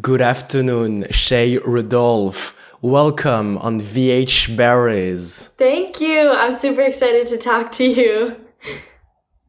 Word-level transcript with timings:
Good 0.00 0.20
afternoon, 0.20 1.06
Shay 1.12 1.56
Rudolph. 1.58 2.58
Welcome 2.82 3.56
on 3.58 3.78
VH 3.78 4.56
Berries. 4.56 5.50
Thank 5.56 6.00
you. 6.00 6.32
I'm 6.32 6.52
super 6.52 6.80
excited 6.80 7.28
to 7.28 7.38
talk 7.38 7.70
to 7.72 7.84
you. 7.84 8.34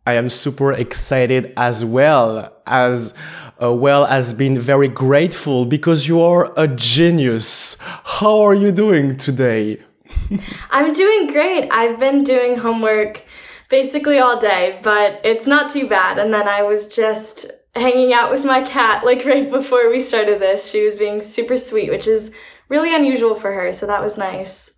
I 0.05 0.13
am 0.13 0.29
super 0.29 0.71
excited 0.71 1.51
as 1.57 1.83
well 1.83 2.55
as 2.67 3.15
uh, 3.59 3.73
well 3.73 4.05
as 4.05 4.35
been 4.35 4.59
very 4.59 4.87
grateful 4.87 5.65
because 5.65 6.07
you 6.07 6.21
are 6.21 6.53
a 6.55 6.67
genius. 6.67 7.77
How 7.79 8.41
are 8.41 8.53
you 8.53 8.71
doing 8.71 9.17
today? 9.17 9.81
I'm 10.69 10.93
doing 10.93 11.25
great. 11.25 11.67
I've 11.71 11.97
been 11.97 12.23
doing 12.23 12.57
homework 12.57 13.23
basically 13.71 14.19
all 14.19 14.39
day, 14.39 14.79
but 14.83 15.21
it's 15.23 15.47
not 15.47 15.71
too 15.71 15.89
bad. 15.89 16.19
And 16.19 16.31
then 16.31 16.47
I 16.47 16.61
was 16.61 16.95
just 16.95 17.51
hanging 17.75 18.13
out 18.13 18.31
with 18.31 18.45
my 18.45 18.61
cat 18.61 19.03
like 19.05 19.25
right 19.25 19.49
before 19.49 19.89
we 19.89 19.99
started 19.99 20.39
this. 20.39 20.69
She 20.69 20.83
was 20.83 20.95
being 20.95 21.21
super 21.21 21.57
sweet, 21.57 21.89
which 21.89 22.07
is 22.07 22.35
really 22.69 22.95
unusual 22.95 23.35
for 23.35 23.51
her, 23.51 23.73
so 23.73 23.85
that 23.85 24.01
was 24.01 24.17
nice. 24.17 24.75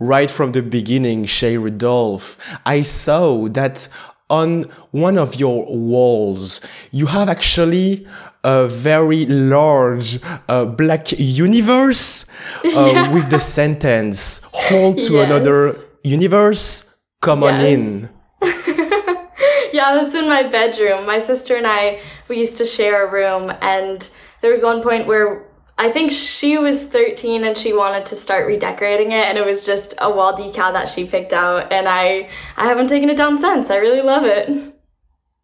Right 0.00 0.30
from 0.30 0.52
the 0.52 0.62
beginning, 0.62 1.26
Shay 1.26 1.56
Rudolph, 1.56 2.36
I 2.66 2.82
saw 2.82 3.48
that 3.48 3.88
on 4.28 4.64
one 4.90 5.18
of 5.18 5.36
your 5.36 5.66
walls, 5.66 6.60
you 6.90 7.06
have 7.06 7.28
actually 7.28 8.06
a 8.42 8.68
very 8.68 9.24
large 9.26 10.18
uh, 10.48 10.64
black 10.64 11.12
universe 11.18 12.26
uh, 12.64 12.68
yeah. 12.92 13.12
with 13.12 13.30
the 13.30 13.38
sentence 13.38 14.40
hold 14.52 14.98
to 14.98 15.14
yes. 15.14 15.26
another 15.26 15.72
universe 16.02 16.94
come 17.22 17.40
yes. 17.40 17.54
on 17.54 17.60
in 17.60 18.10
yeah 19.78 19.94
that's 19.94 20.14
in 20.14 20.28
my 20.28 20.42
bedroom 20.42 21.04
my 21.04 21.18
sister 21.18 21.56
and 21.56 21.66
i 21.66 22.00
we 22.28 22.38
used 22.38 22.56
to 22.56 22.64
share 22.64 23.06
a 23.06 23.12
room 23.12 23.52
and 23.60 24.10
there 24.40 24.52
was 24.52 24.62
one 24.62 24.82
point 24.82 25.06
where 25.06 25.46
I 25.76 25.90
think 25.90 26.12
she 26.12 26.56
was 26.56 26.86
13 26.86 27.42
and 27.44 27.58
she 27.58 27.72
wanted 27.72 28.06
to 28.06 28.14
start 28.14 28.46
redecorating 28.46 29.10
it 29.10 29.24
and 29.24 29.36
it 29.36 29.44
was 29.44 29.66
just 29.66 29.94
a 30.00 30.08
wall 30.08 30.32
decal 30.32 30.72
that 30.72 30.88
she 30.88 31.04
picked 31.04 31.32
out 31.32 31.72
and 31.72 31.88
I 31.88 32.28
I 32.56 32.66
haven't 32.66 32.88
taken 32.88 33.10
it 33.10 33.16
down 33.16 33.38
since. 33.38 33.70
I 33.70 33.78
really 33.78 34.02
love 34.02 34.24
it. 34.24 34.74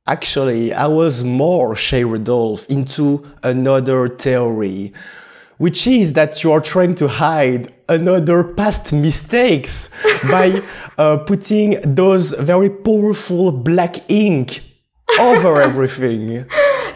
Actually, 0.07 0.73
I 0.73 0.87
was 0.87 1.25
more 1.25 1.75
Shay 1.75 2.05
Rudolph 2.05 2.67
into 2.69 3.27
another 3.43 4.09
theory, 4.09 4.93
which 5.61 5.87
is 5.87 6.15
that 6.15 6.43
you 6.43 6.51
are 6.53 6.61
trying 6.61 6.95
to 6.95 7.07
hide 7.07 7.73
another 7.89 8.43
past 8.43 8.93
mistakes 8.93 9.91
by 10.31 10.63
uh, 10.99 11.19
putting 11.19 11.81
those 11.83 12.33
very 12.33 12.71
powerful 12.71 13.53
black 13.53 13.95
ink 14.11 14.63
over 15.19 15.61
everything 15.69 16.47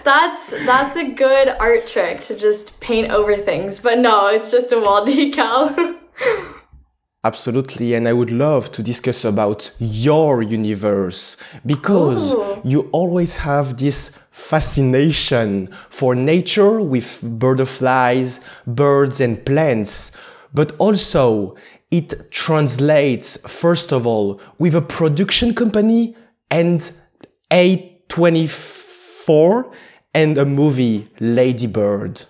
that's 0.05 0.51
that's 0.67 0.97
a 0.97 1.09
good 1.09 1.49
art 1.59 1.87
trick 1.87 2.21
to 2.21 2.37
just 2.37 2.81
paint 2.81 3.11
over 3.11 3.37
things. 3.37 3.81
But 3.81 3.99
no, 3.99 4.27
it's 4.29 4.51
just 4.51 4.71
a 4.71 4.79
wall 4.79 5.05
decal. 5.07 5.99
Absolutely, 7.25 7.95
and 7.95 8.07
I 8.07 8.13
would 8.13 8.31
love 8.31 8.71
to 8.73 8.83
discuss 8.83 9.25
about 9.25 9.71
your 9.79 10.43
universe 10.43 11.39
because 11.65 12.35
Ooh. 12.35 12.61
you 12.63 12.91
always 12.93 13.39
have 13.39 13.79
this 13.79 14.11
fascination 14.31 15.69
for 15.89 16.15
nature 16.15 16.83
with 16.83 17.21
butterflies, 17.23 18.41
birds, 18.67 19.23
and 19.23 19.43
plants, 19.47 20.13
but 20.53 20.73
also 20.79 21.57
it 21.91 22.31
translates, 22.31 23.39
first 23.51 23.91
of 23.91 24.07
all, 24.07 24.39
with 24.59 24.75
a 24.75 24.83
production 24.83 25.55
company 25.55 26.15
and 26.51 26.93
A24 27.51 29.73
and 30.13 30.37
a 30.37 30.45
movie, 30.45 31.09
Lady 31.21 31.69
Bird. 31.69 32.27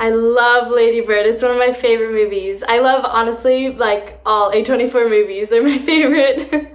I 0.00 0.08
love 0.08 0.70
Lady 0.70 1.02
Bird. 1.02 1.26
It's 1.26 1.42
one 1.42 1.50
of 1.52 1.58
my 1.58 1.74
favorite 1.74 2.12
movies. 2.12 2.64
I 2.66 2.78
love, 2.78 3.04
honestly, 3.04 3.68
like 3.68 4.18
all 4.24 4.50
A24 4.50 5.10
movies. 5.10 5.50
They're 5.50 5.62
my 5.62 5.76
favorite. 5.92 6.72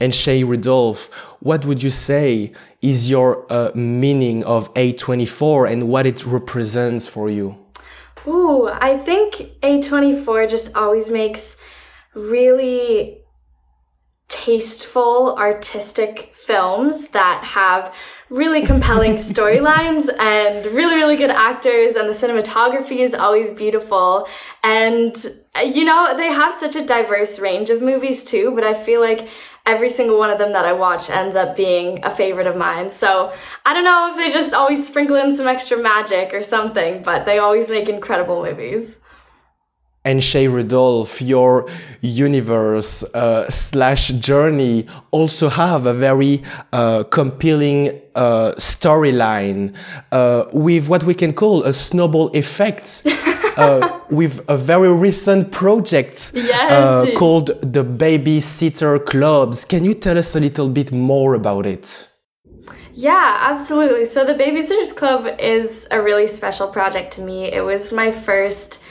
and 0.00 0.14
Shay 0.14 0.42
Rudolph, 0.42 1.12
what 1.40 1.66
would 1.66 1.82
you 1.82 1.90
say 1.90 2.52
is 2.80 3.10
your 3.10 3.44
uh, 3.52 3.70
meaning 3.74 4.44
of 4.44 4.72
A24 4.72 5.70
and 5.70 5.88
what 5.88 6.06
it 6.06 6.24
represents 6.24 7.06
for 7.06 7.28
you? 7.28 7.58
Ooh, 8.26 8.66
I 8.66 8.96
think 8.96 9.34
A24 9.60 10.48
just 10.48 10.74
always 10.74 11.10
makes 11.10 11.62
really 12.14 13.21
tasteful, 14.32 15.36
artistic 15.36 16.32
films 16.34 17.08
that 17.08 17.44
have 17.44 17.94
really 18.30 18.64
compelling 18.64 19.12
storylines 19.30 20.08
and 20.18 20.64
really, 20.66 20.94
really 20.96 21.16
good 21.16 21.30
actors, 21.30 21.96
and 21.96 22.08
the 22.08 22.14
cinematography 22.14 22.96
is 22.96 23.14
always 23.14 23.50
beautiful. 23.50 24.26
And, 24.64 25.14
uh, 25.54 25.60
you 25.60 25.84
know, 25.84 26.16
they 26.16 26.32
have 26.32 26.54
such 26.54 26.74
a 26.76 26.84
diverse 26.84 27.38
range 27.38 27.68
of 27.68 27.82
movies 27.82 28.24
too, 28.24 28.52
but 28.54 28.64
I 28.64 28.72
feel 28.72 29.02
like 29.02 29.28
every 29.66 29.90
single 29.90 30.18
one 30.18 30.30
of 30.30 30.38
them 30.38 30.52
that 30.52 30.64
I 30.64 30.72
watch 30.72 31.10
ends 31.10 31.36
up 31.36 31.54
being 31.54 32.02
a 32.02 32.10
favorite 32.10 32.46
of 32.46 32.56
mine. 32.56 32.88
So 32.88 33.32
I 33.66 33.74
don't 33.74 33.84
know 33.84 34.10
if 34.10 34.16
they 34.16 34.30
just 34.30 34.54
always 34.54 34.86
sprinkle 34.86 35.16
in 35.16 35.32
some 35.32 35.46
extra 35.46 35.76
magic 35.76 36.32
or 36.32 36.42
something, 36.42 37.02
but 37.02 37.26
they 37.26 37.38
always 37.38 37.68
make 37.68 37.88
incredible 37.90 38.42
movies 38.42 39.04
and 40.04 40.22
Shay 40.22 40.48
Rudolph, 40.48 41.22
your 41.22 41.68
universe 42.00 43.04
uh, 43.14 43.48
slash 43.48 44.08
journey 44.08 44.86
also 45.12 45.48
have 45.48 45.86
a 45.86 45.94
very 45.94 46.42
uh, 46.72 47.04
compelling 47.04 48.00
uh, 48.14 48.52
storyline 48.58 49.74
uh, 50.10 50.46
with 50.52 50.88
what 50.88 51.04
we 51.04 51.14
can 51.14 51.32
call 51.32 51.62
a 51.64 51.72
snowball 51.72 52.28
effect. 52.34 53.06
Uh, 53.56 54.00
with 54.10 54.40
a 54.48 54.56
very 54.56 54.90
recent 54.90 55.52
project 55.52 56.32
yes. 56.34 56.72
Uh, 56.72 57.18
called 57.18 57.48
the 57.60 57.84
Babysitter 57.84 59.04
Clubs. 59.04 59.66
Can 59.66 59.84
you 59.84 59.92
tell 59.92 60.16
us 60.16 60.34
a 60.34 60.40
little 60.40 60.70
bit 60.70 60.90
more 60.90 61.34
about 61.34 61.66
it? 61.66 62.08
Yeah, 62.94 63.38
absolutely. 63.40 64.04
So, 64.04 64.24
the 64.24 64.34
Babysitters 64.34 64.94
Club 64.94 65.26
is 65.38 65.86
a 65.90 66.00
really 66.00 66.26
special 66.26 66.68
project 66.68 67.12
to 67.14 67.22
me. 67.22 67.44
It 67.52 67.62
was 67.62 67.92
my 67.92 68.10
first 68.10 68.81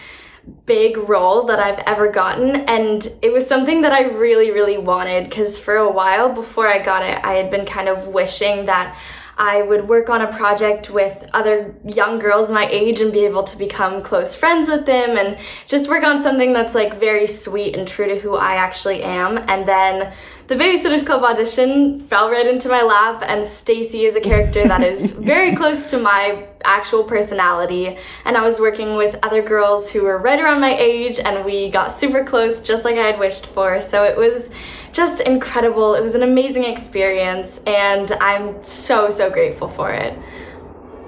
big 0.66 0.98
role 0.98 1.44
that 1.44 1.60
I've 1.60 1.80
ever 1.80 2.10
gotten. 2.10 2.56
And 2.68 3.08
it 3.22 3.32
was 3.32 3.48
something 3.48 3.82
that 3.82 3.92
I 3.92 4.10
really, 4.10 4.52
really 4.52 4.78
wanted 4.78 5.26
because 5.26 5.60
for 5.60 5.76
a 5.76 5.92
while 5.92 6.30
before 6.30 6.68
I 6.68 6.80
got 6.80 7.04
it, 7.04 7.20
I 7.24 7.34
had 7.34 7.52
been 7.52 7.66
kind 7.66 7.88
of 7.88 8.08
wishing 8.08 8.66
that 8.66 8.98
I 9.42 9.64
would 9.64 9.90
work 9.90 10.08
on 10.08 10.22
a 10.22 10.32
project 10.32 10.92
with 10.92 11.28
other 11.34 11.74
young 11.84 12.20
girls 12.20 12.52
my 12.52 12.68
age 12.68 13.02
and 13.02 13.12
be 13.12 13.26
able 13.26 13.42
to 13.46 13.58
become 13.58 14.04
close 14.04 14.36
friends 14.36 14.70
with 14.70 14.86
them 14.86 15.18
and 15.18 15.36
just 15.66 15.90
work 15.90 16.04
on 16.04 16.22
something 16.22 16.54
that's 16.54 16.76
like 16.76 16.94
very 16.94 17.26
sweet 17.26 17.76
and 17.76 17.88
true 17.88 18.06
to 18.06 18.20
who 18.20 18.36
I 18.36 18.54
actually 18.54 19.02
am. 19.02 19.40
And 19.48 19.68
then 19.68 20.14
the 20.46 20.58
Babysitters 20.58 21.04
Club 21.04 21.24
audition 21.24 22.02
fell 22.02 22.30
right 22.30 22.46
into 22.46 22.68
my 22.68 22.82
lap, 22.82 23.24
and 23.26 23.46
Stacey 23.46 24.04
is 24.04 24.18
a 24.18 24.22
character 24.22 24.68
that 24.68 24.84
is 24.84 25.12
very 25.32 25.56
close 25.56 25.90
to 25.92 25.98
my 25.98 26.46
actual 26.66 27.06
personality. 27.06 27.98
And 28.26 28.36
I 28.36 28.44
was 28.44 28.60
working 28.60 28.98
with 28.98 29.18
other 29.24 29.42
girls 29.42 29.92
who 29.92 30.04
were 30.04 30.18
right 30.18 30.40
around 30.40 30.60
my 30.60 30.76
age, 30.76 31.20
and 31.20 31.46
we 31.46 31.70
got 31.70 31.94
super 31.94 32.26
close, 32.26 32.62
just 32.62 32.84
like 32.84 32.96
I 32.96 33.08
had 33.08 33.18
wished 33.18 33.46
for. 33.48 33.82
So 33.82 34.04
it 34.04 34.18
was 34.18 34.52
just 34.92 35.22
incredible. 35.22 35.96
It 35.96 36.02
was 36.02 36.16
an 36.16 36.24
amazing 36.24 36.66
experience, 36.66 37.60
and 37.66 38.12
I'm 38.22 38.62
so, 38.64 39.10
so 39.10 39.30
grateful 39.30 39.68
for 39.68 39.92
it 39.92 40.18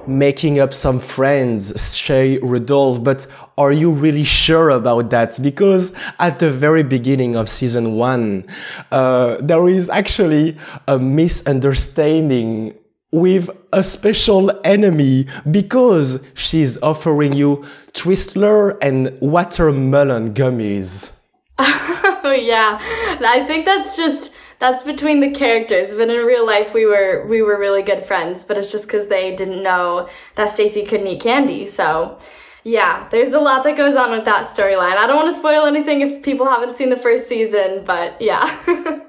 making 0.08 0.60
up 0.60 0.74
some 0.74 1.00
friends, 1.00 1.96
Shay 1.96 2.38
Rudolph, 2.40 3.04
but 3.04 3.26
are 3.58 3.72
you 3.72 3.92
really 3.92 4.24
sure 4.24 4.70
about 4.70 5.10
that? 5.12 5.40
Because 5.42 5.94
at 6.20 6.40
the 6.40 6.50
very 6.50 6.84
beginning 6.84 7.36
of 7.36 7.50
season 7.50 7.94
one, 7.94 8.46
uh, 8.92 9.38
there 9.40 9.68
is 9.68 9.90
actually 9.90 10.58
a 10.88 11.00
misunderstanding 11.00 12.78
with 13.12 13.50
a 13.72 13.84
special 13.84 14.52
enemy 14.64 15.28
because 15.50 16.24
she's 16.34 16.82
offering 16.82 17.34
you 17.34 17.58
Twizzler 17.94 18.78
and 18.82 19.16
watermelon 19.22 20.34
gummies. 20.34 21.16
yeah, 22.41 22.80
I 22.82 23.44
think 23.46 23.66
that's 23.66 23.96
just 23.96 24.35
that's 24.59 24.84
between 24.84 25.20
the 25.20 25.32
characters. 25.32 25.94
But 25.94 26.09
in 26.09 26.26
real 26.26 26.46
life, 26.46 26.74
we 26.74 26.85
were 26.85 27.26
we 27.28 27.41
were 27.41 27.59
really 27.59 27.84
good 27.84 28.03
friends. 28.03 28.44
But 28.44 28.58
it's 28.58 28.72
just 28.72 28.88
because 28.88 29.08
they 29.08 29.35
didn't 29.35 29.64
know 29.64 30.09
that 30.35 30.50
Stacey 30.50 30.85
couldn't 30.85 31.08
eat 31.08 31.22
candy. 31.22 31.66
So 31.66 32.18
yeah, 32.64 33.08
there's 33.09 33.34
a 33.34 33.40
lot 33.40 33.64
that 33.66 33.76
goes 33.76 33.96
on 33.96 34.12
with 34.12 34.26
that 34.26 34.46
storyline. 34.46 34.96
I 34.96 35.06
don't 35.06 35.18
want 35.18 35.30
to 35.30 35.40
spoil 35.40 35.66
anything 35.66 36.02
if 36.02 36.24
people 36.24 36.47
haven't 36.47 36.78
seen 36.78 36.90
the 36.90 36.97
first 36.97 37.28
season, 37.28 37.84
but 37.85 38.22
yeah. 38.22 38.44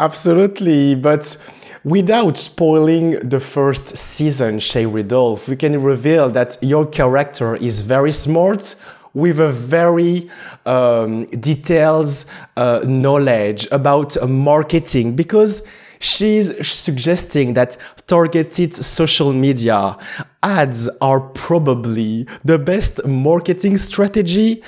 Absolutely, 0.00 0.94
but 0.94 1.36
without 1.84 2.36
spoiling 2.36 3.20
the 3.28 3.38
first 3.38 3.96
season, 3.96 4.58
Shay 4.58 4.86
Rudolph, 4.86 5.48
we 5.48 5.56
can 5.56 5.80
reveal 5.82 6.30
that 6.30 6.56
your 6.60 6.86
character 6.86 7.54
is 7.56 7.82
very 7.82 8.10
smart 8.10 8.74
with 9.14 9.40
a 9.40 9.50
very 9.50 10.30
um, 10.66 11.26
detailed 11.26 12.24
uh, 12.56 12.80
knowledge 12.86 13.66
about 13.70 14.16
marketing 14.28 15.16
because 15.16 15.66
she's 16.00 16.66
suggesting 16.66 17.54
that 17.54 17.76
targeted 18.06 18.74
social 18.74 19.32
media 19.32 19.96
ads 20.42 20.88
are 21.00 21.20
probably 21.20 22.26
the 22.44 22.58
best 22.58 23.04
marketing 23.06 23.76
strategy 23.76 24.62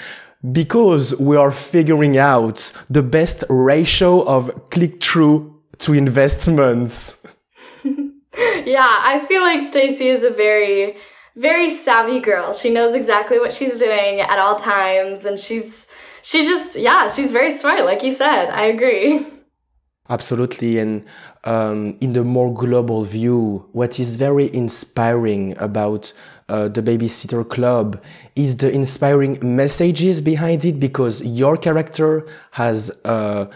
because 0.51 1.19
we 1.19 1.37
are 1.37 1.51
figuring 1.53 2.19
out 2.19 2.73
the 2.91 3.03
best 3.03 3.45
ratio 3.49 4.23
of 4.25 4.71
click 4.71 5.03
through 5.03 5.61
to 5.79 5.93
investments. 5.93 7.17
yeah, 7.85 9.01
I 9.05 9.25
feel 9.29 9.43
like 9.43 9.63
Stacey 9.63 10.09
is 10.09 10.25
a 10.25 10.31
very 10.31 10.97
very 11.37 11.71
savvy 11.71 12.21
girl. 12.21 12.53
She 12.53 12.71
knows 12.71 12.95
exactly 12.95 13.39
what 13.39 13.53
she's 13.53 13.79
doing 13.79 14.21
at 14.21 14.39
all 14.39 14.57
times 14.57 15.25
and 15.25 15.39
she's 15.39 15.87
she 16.23 16.45
just 16.45 16.77
yeah, 16.77 17.09
she's 17.09 17.33
very 17.33 17.51
smart 17.51 17.85
like 17.85 18.03
you 18.03 18.11
said. 18.11 18.51
I 18.51 18.67
agree. 18.67 19.27
Absolutely 20.09 20.79
and 20.79 21.05
um, 21.45 21.97
in 22.01 22.13
the 22.13 22.23
more 22.23 22.53
global 22.53 23.03
view, 23.03 23.69
what 23.73 23.99
is 23.99 24.17
very 24.17 24.55
inspiring 24.55 25.57
about 25.59 26.13
uh, 26.49 26.69
the 26.69 26.83
Babysitter 26.83 27.49
Club 27.49 28.03
is 28.37 28.57
the 28.59 28.71
inspiring 28.71 29.39
messages 29.43 30.21
behind 30.21 30.65
it 30.65 30.79
because 30.79 31.23
your 31.23 31.57
character 31.57 32.27
has 32.53 32.91
uh, 33.05 33.47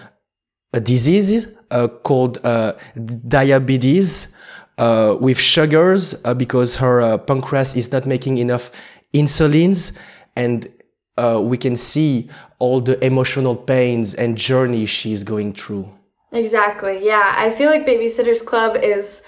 a 0.72 0.80
disease 0.80 1.46
uh, 1.70 1.88
called 1.88 2.38
uh, 2.44 2.72
diabetes 3.28 4.34
uh, 4.78 5.16
with 5.20 5.38
sugars 5.38 6.14
uh, 6.24 6.34
because 6.34 6.76
her 6.76 7.00
uh, 7.00 7.18
pancreas 7.18 7.76
is 7.76 7.92
not 7.92 8.06
making 8.06 8.38
enough 8.38 8.70
insulins. 9.14 9.96
And 10.34 10.68
uh, 11.16 11.40
we 11.42 11.56
can 11.56 11.76
see 11.76 12.28
all 12.58 12.80
the 12.80 13.02
emotional 13.04 13.56
pains 13.56 14.14
and 14.14 14.36
journey 14.36 14.86
she's 14.86 15.24
going 15.24 15.54
through. 15.54 15.90
Exactly. 16.32 17.04
Yeah 17.04 17.34
i 17.36 17.50
feel 17.50 17.70
like 17.70 17.86
babysitters 17.86 18.44
club 18.44 18.76
is 18.76 19.26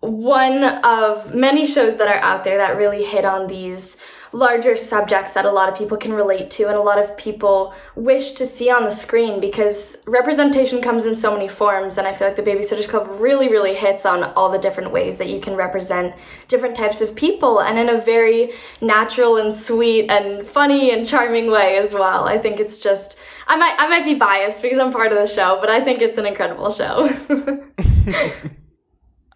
one 0.00 0.64
of 0.64 1.34
many 1.34 1.66
shows 1.66 1.96
that 1.96 2.08
are 2.08 2.22
out 2.22 2.42
there 2.44 2.58
that 2.58 2.76
really 2.76 3.04
hit 3.04 3.24
on 3.24 3.46
these 3.46 4.02
larger 4.32 4.76
subjects 4.76 5.32
that 5.32 5.44
a 5.44 5.50
lot 5.50 5.68
of 5.68 5.76
people 5.76 5.96
can 5.96 6.12
relate 6.12 6.50
to 6.50 6.64
and 6.64 6.76
a 6.76 6.80
lot 6.80 6.98
of 6.98 7.16
people 7.16 7.74
wish 7.94 8.32
to 8.32 8.46
see 8.46 8.70
on 8.70 8.84
the 8.84 8.90
screen 8.90 9.40
because 9.40 9.98
representation 10.06 10.80
comes 10.80 11.04
in 11.04 11.14
so 11.14 11.32
many 11.32 11.48
forms 11.48 11.98
and 11.98 12.06
I 12.06 12.12
feel 12.12 12.28
like 12.28 12.36
the 12.36 12.42
Babysitters 12.42 12.88
Club 12.88 13.08
really 13.20 13.48
really 13.48 13.74
hits 13.74 14.06
on 14.06 14.24
all 14.34 14.50
the 14.50 14.58
different 14.58 14.90
ways 14.90 15.18
that 15.18 15.28
you 15.28 15.40
can 15.40 15.54
represent 15.54 16.14
different 16.48 16.74
types 16.74 17.00
of 17.00 17.14
people 17.14 17.60
and 17.60 17.78
in 17.78 17.88
a 17.88 18.00
very 18.00 18.52
natural 18.80 19.36
and 19.36 19.54
sweet 19.54 20.10
and 20.10 20.46
funny 20.46 20.92
and 20.92 21.06
charming 21.06 21.50
way 21.50 21.76
as 21.76 21.92
well. 21.92 22.26
I 22.26 22.38
think 22.38 22.58
it's 22.60 22.82
just 22.82 23.20
I 23.46 23.56
might 23.56 23.74
I 23.78 23.86
might 23.88 24.04
be 24.04 24.14
biased 24.14 24.62
because 24.62 24.78
I'm 24.78 24.92
part 24.92 25.12
of 25.12 25.18
the 25.18 25.26
show, 25.26 25.58
but 25.60 25.68
I 25.68 25.80
think 25.80 26.00
it's 26.00 26.18
an 26.18 26.26
incredible 26.26 26.70
show. 26.70 27.10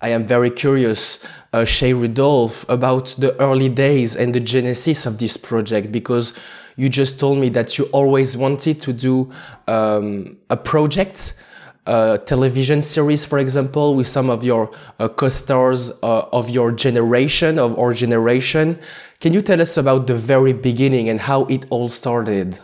I 0.01 0.11
am 0.11 0.27
very 0.27 0.51
curious, 0.51 1.25
uh, 1.53 1.65
Shay 1.65 1.93
Rudolph, 1.93 2.69
about 2.69 3.17
the 3.19 3.39
early 3.41 3.69
days 3.69 4.15
and 4.15 4.35
the 4.35 4.41
genesis 4.41 5.07
of 5.07 5.19
this 5.19 5.37
project 5.37 5.91
because 5.91 6.35
you 6.77 6.91
just 6.91 7.19
told 7.19 7.39
me 7.39 7.49
that 7.51 7.79
you 7.79 7.87
always 7.87 8.37
wanted 8.37 8.81
to 8.83 8.93
do 8.93 9.33
um, 9.67 10.37
a 10.51 10.57
project, 10.57 11.35
a 11.87 12.21
television 12.27 12.83
series, 12.83 13.25
for 13.25 13.39
example, 13.39 13.95
with 13.95 14.07
some 14.07 14.29
of 14.29 14.45
your 14.45 14.71
uh, 14.99 15.09
co-stars 15.09 15.91
uh, 16.03 16.27
of 16.33 16.51
your 16.51 16.73
generation, 16.73 17.59
of 17.59 17.79
our 17.79 17.95
generation. 17.95 18.79
Can 19.21 19.33
you 19.33 19.41
tell 19.41 19.63
us 19.63 19.79
about 19.79 20.07
the 20.07 20.15
very 20.15 20.53
beginning 20.53 21.09
and 21.09 21.21
how 21.21 21.47
it 21.47 21.65
all 21.71 21.89
started? 21.89 22.59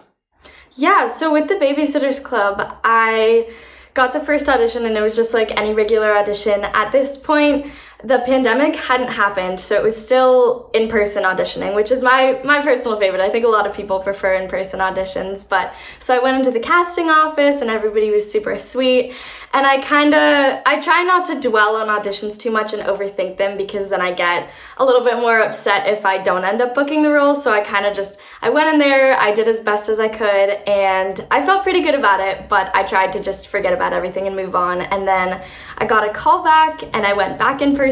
Yeah, 0.73 1.09
so 1.09 1.33
with 1.33 1.49
the 1.49 1.55
Babysitters 1.55 2.23
Club, 2.23 2.77
I 2.85 3.51
got 3.95 4.13
the 4.13 4.21
first 4.21 4.49
audition 4.49 4.85
and 4.87 4.97
it 4.97 5.03
was 5.03 5.15
just 5.17 5.35
like 5.35 5.59
any 5.61 5.75
regular 5.75 6.17
audition. 6.17 6.65
At 6.65 6.93
this 6.93 7.17
point, 7.17 7.67
the 8.05 8.19
pandemic 8.21 8.75
hadn't 8.75 9.09
happened, 9.11 9.61
so 9.61 9.77
it 9.77 9.83
was 9.83 9.97
still 9.97 10.71
in-person 10.75 11.23
auditioning, 11.23 11.77
which 11.77 11.93
is 11.93 12.03
my 12.03 12.41
my 12.45 12.61
personal 12.61 12.99
favorite. 12.99 13.21
I 13.21 13.29
think 13.29 13.45
a 13.45 13.49
lot 13.49 13.67
of 13.67 13.77
people 13.77 14.01
prefer 14.01 14.35
in-person 14.35 14.81
auditions, 14.81 15.49
but 15.49 15.73
so 16.01 16.15
I 16.15 16.19
went 16.19 16.37
into 16.39 16.51
the 16.51 16.59
casting 16.59 17.11
office 17.11 17.61
and 17.61 17.71
everybody 17.71 18.11
was 18.11 18.31
super 18.31 18.59
sweet. 18.59 19.15
And 19.55 19.67
I 19.67 19.83
kind 19.83 20.15
of 20.15 20.63
I 20.67 20.81
try 20.81 21.05
not 21.05 21.27
to 21.27 21.39
dwell 21.39 21.77
on 21.77 21.89
auditions 21.89 22.39
too 22.39 22.51
much 22.51 22.73
and 22.73 22.83
overthink 22.83 23.37
them 23.37 23.57
because 23.57 23.91
then 23.91 24.01
I 24.01 24.13
get 24.13 24.49
a 24.79 24.85
little 24.85 25.05
bit 25.05 25.19
more 25.19 25.41
upset 25.41 25.87
if 25.87 26.05
I 26.05 26.19
don't 26.19 26.45
end 26.45 26.61
up 26.61 26.75
booking 26.75 27.03
the 27.03 27.11
role. 27.11 27.35
So 27.35 27.53
I 27.53 27.61
kind 27.61 27.87
of 27.87 27.95
just 27.95 28.21
I 28.41 28.51
went 28.51 28.69
in 28.73 28.79
there, 28.79 29.15
I 29.17 29.33
did 29.33 29.49
as 29.49 29.61
best 29.61 29.89
as 29.89 30.01
I 30.01 30.09
could, 30.09 30.51
and 30.67 31.25
I 31.31 31.45
felt 31.45 31.63
pretty 31.63 31.83
good 31.83 31.95
about 31.95 32.19
it, 32.21 32.49
but 32.49 32.75
I 32.75 32.83
tried 32.83 33.13
to 33.13 33.21
just 33.21 33.47
forget 33.47 33.73
about 33.73 33.93
everything 33.93 34.27
and 34.27 34.35
move 34.35 34.57
on. 34.57 34.81
And 34.81 35.07
then 35.07 35.45
I 35.79 35.85
got 35.85 36.09
a 36.09 36.13
call 36.13 36.43
back 36.43 36.83
and 36.95 37.07
I 37.07 37.13
went 37.13 37.39
back 37.39 37.63
in 37.63 37.77
person. 37.77 37.92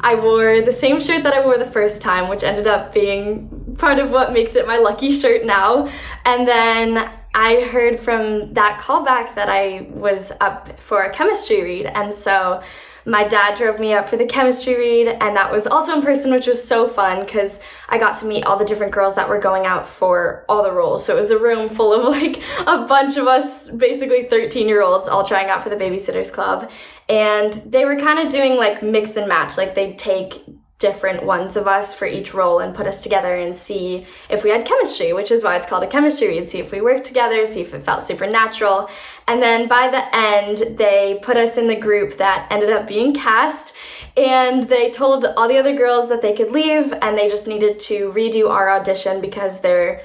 I 0.00 0.14
wore 0.14 0.60
the 0.60 0.72
same 0.72 1.00
shirt 1.00 1.22
that 1.22 1.34
I 1.34 1.44
wore 1.44 1.58
the 1.58 1.66
first 1.66 2.02
time, 2.02 2.28
which 2.28 2.42
ended 2.42 2.66
up 2.66 2.92
being 2.92 3.76
part 3.78 3.98
of 3.98 4.10
what 4.10 4.32
makes 4.32 4.56
it 4.56 4.66
my 4.66 4.78
lucky 4.78 5.12
shirt 5.12 5.44
now. 5.44 5.88
And 6.24 6.46
then 6.46 7.10
I 7.34 7.62
heard 7.62 7.98
from 7.98 8.54
that 8.54 8.80
callback 8.80 9.34
that 9.34 9.48
I 9.48 9.88
was 9.90 10.32
up 10.40 10.78
for 10.78 11.02
a 11.02 11.10
chemistry 11.12 11.62
read. 11.62 11.86
And 11.86 12.14
so 12.14 12.62
my 13.06 13.24
dad 13.24 13.58
drove 13.58 13.78
me 13.78 13.92
up 13.92 14.08
for 14.08 14.16
the 14.16 14.24
chemistry 14.24 14.76
read, 14.76 15.08
and 15.08 15.36
that 15.36 15.52
was 15.52 15.66
also 15.66 15.94
in 15.94 16.02
person, 16.02 16.32
which 16.32 16.46
was 16.46 16.66
so 16.66 16.88
fun 16.88 17.24
because 17.24 17.62
I 17.88 17.98
got 17.98 18.16
to 18.18 18.24
meet 18.24 18.44
all 18.44 18.56
the 18.56 18.64
different 18.64 18.92
girls 18.92 19.14
that 19.16 19.28
were 19.28 19.38
going 19.38 19.66
out 19.66 19.86
for 19.86 20.44
all 20.48 20.62
the 20.62 20.72
roles. 20.72 21.04
So 21.04 21.14
it 21.14 21.18
was 21.18 21.30
a 21.30 21.38
room 21.38 21.68
full 21.68 21.92
of 21.92 22.04
like 22.04 22.42
a 22.66 22.86
bunch 22.86 23.18
of 23.18 23.26
us, 23.26 23.68
basically 23.68 24.22
13 24.24 24.68
year 24.68 24.82
olds, 24.82 25.06
all 25.06 25.26
trying 25.26 25.50
out 25.50 25.62
for 25.62 25.68
the 25.68 25.76
Babysitters 25.76 26.32
Club. 26.32 26.70
And 27.08 27.52
they 27.52 27.84
were 27.84 27.96
kind 27.96 28.18
of 28.18 28.32
doing 28.32 28.56
like 28.56 28.82
mix 28.82 29.16
and 29.16 29.28
match, 29.28 29.56
like 29.56 29.74
they'd 29.74 29.98
take 29.98 30.42
different 30.84 31.24
ones 31.24 31.56
of 31.56 31.66
us 31.66 31.94
for 31.94 32.04
each 32.04 32.34
role 32.34 32.58
and 32.58 32.74
put 32.74 32.86
us 32.86 33.02
together 33.02 33.34
and 33.34 33.56
see 33.56 34.04
if 34.28 34.44
we 34.44 34.50
had 34.50 34.66
chemistry, 34.66 35.14
which 35.14 35.30
is 35.30 35.42
why 35.42 35.56
it's 35.56 35.64
called 35.64 35.82
a 35.82 35.86
chemistry 35.86 36.28
read. 36.28 36.46
See 36.46 36.58
if 36.58 36.72
we 36.72 36.82
worked 36.82 37.06
together, 37.06 37.46
see 37.46 37.62
if 37.62 37.72
it 37.72 37.80
felt 37.80 38.02
supernatural. 38.02 38.90
And 39.26 39.40
then 39.40 39.66
by 39.66 39.88
the 39.88 40.04
end, 40.14 40.76
they 40.76 41.20
put 41.22 41.38
us 41.38 41.56
in 41.56 41.68
the 41.68 41.76
group 41.76 42.18
that 42.18 42.48
ended 42.50 42.68
up 42.68 42.86
being 42.86 43.14
cast 43.14 43.74
and 44.16 44.64
they 44.64 44.90
told 44.90 45.24
all 45.24 45.48
the 45.48 45.58
other 45.58 45.74
girls 45.74 46.10
that 46.10 46.20
they 46.20 46.34
could 46.34 46.50
leave 46.50 46.92
and 47.00 47.16
they 47.16 47.30
just 47.30 47.48
needed 47.48 47.80
to 47.80 48.10
redo 48.12 48.50
our 48.50 48.68
audition 48.70 49.22
because 49.22 49.62
there 49.62 50.02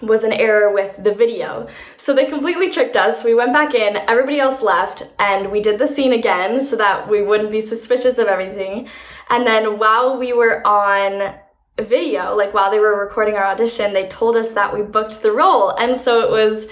was 0.00 0.22
an 0.22 0.32
error 0.32 0.72
with 0.72 1.02
the 1.02 1.12
video. 1.12 1.66
So 1.96 2.14
they 2.14 2.26
completely 2.26 2.68
tricked 2.68 2.96
us. 2.96 3.24
We 3.24 3.34
went 3.34 3.52
back 3.52 3.74
in, 3.74 3.96
everybody 3.96 4.38
else 4.38 4.62
left, 4.62 5.02
and 5.18 5.50
we 5.50 5.60
did 5.60 5.78
the 5.78 5.88
scene 5.88 6.12
again 6.12 6.60
so 6.60 6.76
that 6.76 7.08
we 7.08 7.20
wouldn't 7.20 7.50
be 7.50 7.60
suspicious 7.60 8.16
of 8.18 8.28
everything. 8.28 8.88
And 9.28 9.44
then 9.46 9.78
while 9.78 10.16
we 10.16 10.32
were 10.32 10.64
on 10.66 11.34
video, 11.80 12.36
like 12.36 12.54
while 12.54 12.70
they 12.70 12.78
were 12.78 12.98
recording 12.98 13.34
our 13.34 13.44
audition, 13.44 13.92
they 13.92 14.06
told 14.06 14.36
us 14.36 14.52
that 14.52 14.72
we 14.72 14.82
booked 14.82 15.22
the 15.22 15.32
role. 15.32 15.70
And 15.70 15.96
so 15.96 16.20
it 16.20 16.30
was 16.30 16.68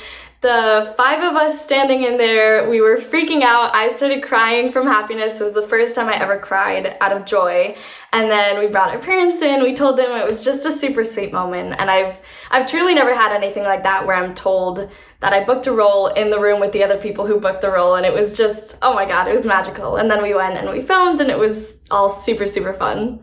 the 0.46 0.94
five 0.96 1.24
of 1.24 1.34
us 1.34 1.60
standing 1.60 2.04
in 2.04 2.18
there, 2.18 2.70
we 2.70 2.80
were 2.80 2.98
freaking 2.98 3.42
out. 3.42 3.74
I 3.74 3.88
started 3.88 4.22
crying 4.22 4.70
from 4.70 4.86
happiness. 4.86 5.40
It 5.40 5.42
was 5.42 5.54
the 5.54 5.66
first 5.66 5.96
time 5.96 6.08
I 6.08 6.14
ever 6.14 6.38
cried 6.38 6.96
out 7.00 7.10
of 7.10 7.24
joy. 7.24 7.76
And 8.12 8.30
then 8.30 8.60
we 8.60 8.68
brought 8.68 8.90
our 8.90 9.00
parents 9.00 9.42
in. 9.42 9.64
We 9.64 9.74
told 9.74 9.98
them 9.98 10.12
it 10.12 10.24
was 10.24 10.44
just 10.44 10.64
a 10.64 10.70
super 10.70 11.04
sweet 11.04 11.32
moment. 11.32 11.74
And 11.80 11.90
I've 11.90 12.20
I've 12.52 12.70
truly 12.70 12.94
never 12.94 13.12
had 13.12 13.34
anything 13.34 13.64
like 13.64 13.82
that 13.82 14.06
where 14.06 14.14
I'm 14.14 14.36
told 14.36 14.88
that 15.18 15.32
I 15.32 15.42
booked 15.42 15.66
a 15.66 15.72
role 15.72 16.06
in 16.06 16.30
the 16.30 16.38
room 16.38 16.60
with 16.60 16.70
the 16.70 16.84
other 16.84 16.98
people 16.98 17.26
who 17.26 17.40
booked 17.40 17.62
the 17.62 17.72
role 17.72 17.96
and 17.96 18.06
it 18.06 18.12
was 18.12 18.36
just 18.36 18.78
oh 18.82 18.94
my 18.94 19.04
god, 19.04 19.26
it 19.26 19.32
was 19.32 19.44
magical. 19.44 19.96
And 19.96 20.08
then 20.08 20.22
we 20.22 20.32
went 20.32 20.54
and 20.54 20.70
we 20.70 20.80
filmed 20.80 21.20
and 21.20 21.28
it 21.28 21.38
was 21.38 21.82
all 21.90 22.08
super 22.08 22.46
super 22.46 22.72
fun. 22.72 23.18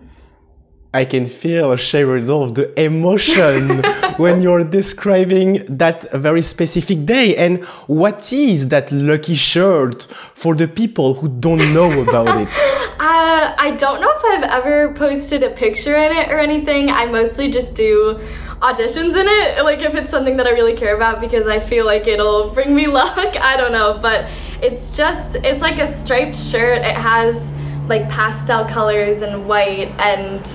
I 0.96 1.06
can 1.06 1.26
feel 1.26 1.76
Shay 1.76 2.04
of 2.04 2.54
the 2.54 2.72
emotion 2.80 3.82
when 4.18 4.42
you're 4.42 4.64
describing 4.64 5.66
that 5.68 6.12
very 6.12 6.44
specific 6.44 7.08
day. 7.08 7.36
And 7.36 7.64
what 7.88 8.32
is 8.32 8.68
that 8.68 8.92
lucky 8.92 9.34
shirt 9.34 10.04
for 10.36 10.54
the 10.54 10.68
people 10.68 11.16
who 11.16 11.30
don't 11.30 11.74
know 11.74 12.02
about 12.02 12.42
it? 12.42 12.50
Uh, 13.00 13.54
I 13.58 13.72
don't 13.72 14.00
know 14.00 14.10
if 14.16 14.24
I've 14.24 14.50
ever 14.50 14.94
posted 14.94 15.44
a 15.44 15.50
picture 15.50 15.96
in 15.96 16.16
it 16.16 16.30
or 16.30 16.40
anything. 16.40 16.90
I 16.90 17.06
mostly 17.08 17.52
just 17.52 17.76
do 17.76 18.18
auditions 18.62 19.20
in 19.20 19.28
it, 19.28 19.62
like 19.66 19.82
if 19.82 19.94
it's 19.94 20.10
something 20.10 20.38
that 20.38 20.48
I 20.48 20.52
really 20.52 20.74
care 20.74 20.96
about 20.96 21.20
because 21.20 21.46
I 21.46 21.60
feel 21.60 21.86
like 21.86 22.08
it'll 22.08 22.52
bring 22.52 22.74
me 22.74 22.88
luck. 23.00 23.36
I 23.36 23.58
don't 23.58 23.74
know, 23.74 24.00
but 24.02 24.30
it's 24.62 24.96
just, 24.96 25.36
it's 25.38 25.62
like 25.62 25.80
a 25.80 25.88
striped 25.88 26.38
shirt. 26.38 26.78
It 26.78 26.96
has 26.96 27.52
like 27.90 28.10
pastel 28.10 28.64
colors 28.64 29.22
and 29.22 29.46
white 29.48 29.92
and 30.00 30.46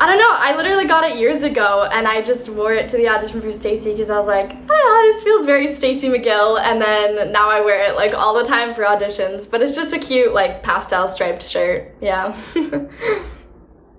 I 0.00 0.06
don't 0.06 0.18
know. 0.18 0.30
I 0.30 0.54
literally 0.56 0.86
got 0.86 1.02
it 1.02 1.16
years 1.16 1.42
ago, 1.42 1.88
and 1.90 2.06
I 2.06 2.22
just 2.22 2.48
wore 2.48 2.72
it 2.72 2.88
to 2.90 2.96
the 2.96 3.08
audition 3.08 3.42
for 3.42 3.52
Stacey 3.52 3.90
because 3.90 4.10
I 4.10 4.16
was 4.16 4.28
like, 4.28 4.50
I 4.50 4.54
don't 4.54 4.68
know, 4.68 5.02
this 5.10 5.22
feels 5.22 5.44
very 5.44 5.66
Stacey 5.66 6.08
McGill. 6.08 6.60
And 6.60 6.80
then 6.80 7.32
now 7.32 7.50
I 7.50 7.60
wear 7.60 7.82
it 7.90 7.96
like 7.96 8.14
all 8.14 8.38
the 8.38 8.44
time 8.44 8.74
for 8.74 8.82
auditions. 8.82 9.50
But 9.50 9.60
it's 9.60 9.74
just 9.74 9.92
a 9.92 9.98
cute 9.98 10.32
like 10.32 10.62
pastel 10.62 11.08
striped 11.08 11.42
shirt. 11.42 11.96
Yeah. 12.00 12.36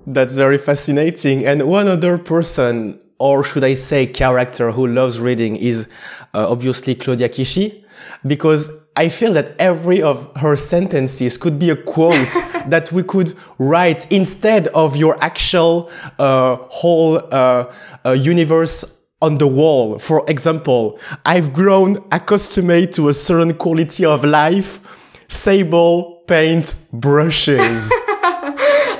That's 0.07 0.35
very 0.35 0.57
fascinating. 0.57 1.45
And 1.45 1.67
one 1.67 1.87
other 1.87 2.17
person, 2.17 2.99
or 3.19 3.43
should 3.43 3.65
I 3.65 3.73
say 3.73 4.07
character, 4.07 4.71
who 4.71 4.87
loves 4.87 5.19
reading 5.19 5.57
is 5.57 5.85
uh, 6.33 6.49
obviously 6.49 6.95
Claudia 6.95 7.27
Kishi, 7.27 7.83
because 8.25 8.71
I 8.95 9.09
feel 9.09 9.33
that 9.33 9.55
every 9.59 10.01
of 10.01 10.29
her 10.37 10.55
sentences 10.55 11.37
could 11.37 11.57
be 11.57 11.69
a 11.69 11.75
quote 11.75 12.33
that 12.67 12.91
we 12.91 13.03
could 13.03 13.33
write 13.57 14.11
instead 14.11 14.67
of 14.69 14.95
your 14.97 15.17
actual 15.23 15.89
uh, 16.17 16.57
whole 16.69 17.17
uh, 17.31 17.71
uh, 18.05 18.11
universe 18.11 18.97
on 19.21 19.37
the 19.37 19.47
wall. 19.47 19.99
For 19.99 20.23
example, 20.29 20.99
I've 21.25 21.53
grown 21.53 21.97
accustomed 22.11 22.93
to 22.93 23.09
a 23.09 23.13
certain 23.13 23.53
quality 23.53 24.05
of 24.05 24.23
life, 24.23 24.81
sable 25.27 26.23
paint 26.27 26.75
brushes. 26.93 27.91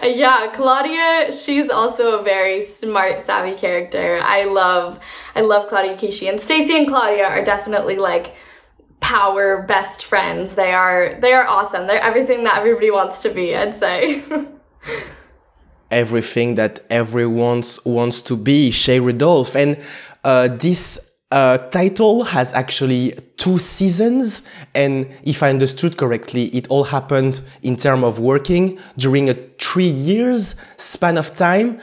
yeah, 0.03 0.51
Claudia, 0.53 1.31
she's 1.31 1.69
also 1.69 2.19
a 2.19 2.24
very 2.24 2.62
smart, 2.62 3.22
savvy 3.22 3.55
character. 3.55 4.19
I 4.24 4.46
love 4.46 5.00
I 5.36 5.41
love 5.41 5.67
Claudia 5.67 5.96
Kishi. 5.96 6.29
And 6.29 6.41
Stacey 6.41 6.75
and 6.77 6.88
Claudia 6.88 7.25
are 7.25 7.43
definitely 7.43 7.96
like 7.96 8.36
power 9.10 9.63
best 9.63 10.06
friends. 10.06 10.54
They 10.54 10.72
are 10.72 11.16
they 11.20 11.34
are 11.34 11.48
awesome. 11.48 11.88
They're 11.88 12.08
everything 12.12 12.44
that 12.44 12.58
everybody 12.60 12.92
wants 12.92 13.24
to 13.24 13.30
be, 13.30 13.56
I'd 13.56 13.75
say. 13.75 14.22
everything 15.92 16.56
that 16.56 16.80
everyone 16.92 17.63
wants 17.86 18.22
to 18.22 18.38
be, 18.38 18.70
Shay 18.70 19.00
Rudolph. 19.00 19.56
And 19.56 19.82
uh, 20.24 20.50
this 20.50 21.16
uh, 21.32 21.58
title 21.80 22.24
has 22.24 22.54
actually 22.54 23.18
two 23.38 23.58
seasons, 23.58 24.44
and 24.75 25.08
if 25.24 25.42
I 25.42 25.50
understood 25.50 25.98
correctly, 25.98 26.46
it 26.60 26.68
all 26.68 26.84
happened 26.84 27.42
in 27.63 27.78
terms 27.78 28.04
of 28.04 28.20
working 28.20 28.80
during 28.98 29.28
a 29.30 29.34
three 29.58 29.94
years 30.12 30.54
span 30.78 31.18
of 31.18 31.36
time. 31.36 31.80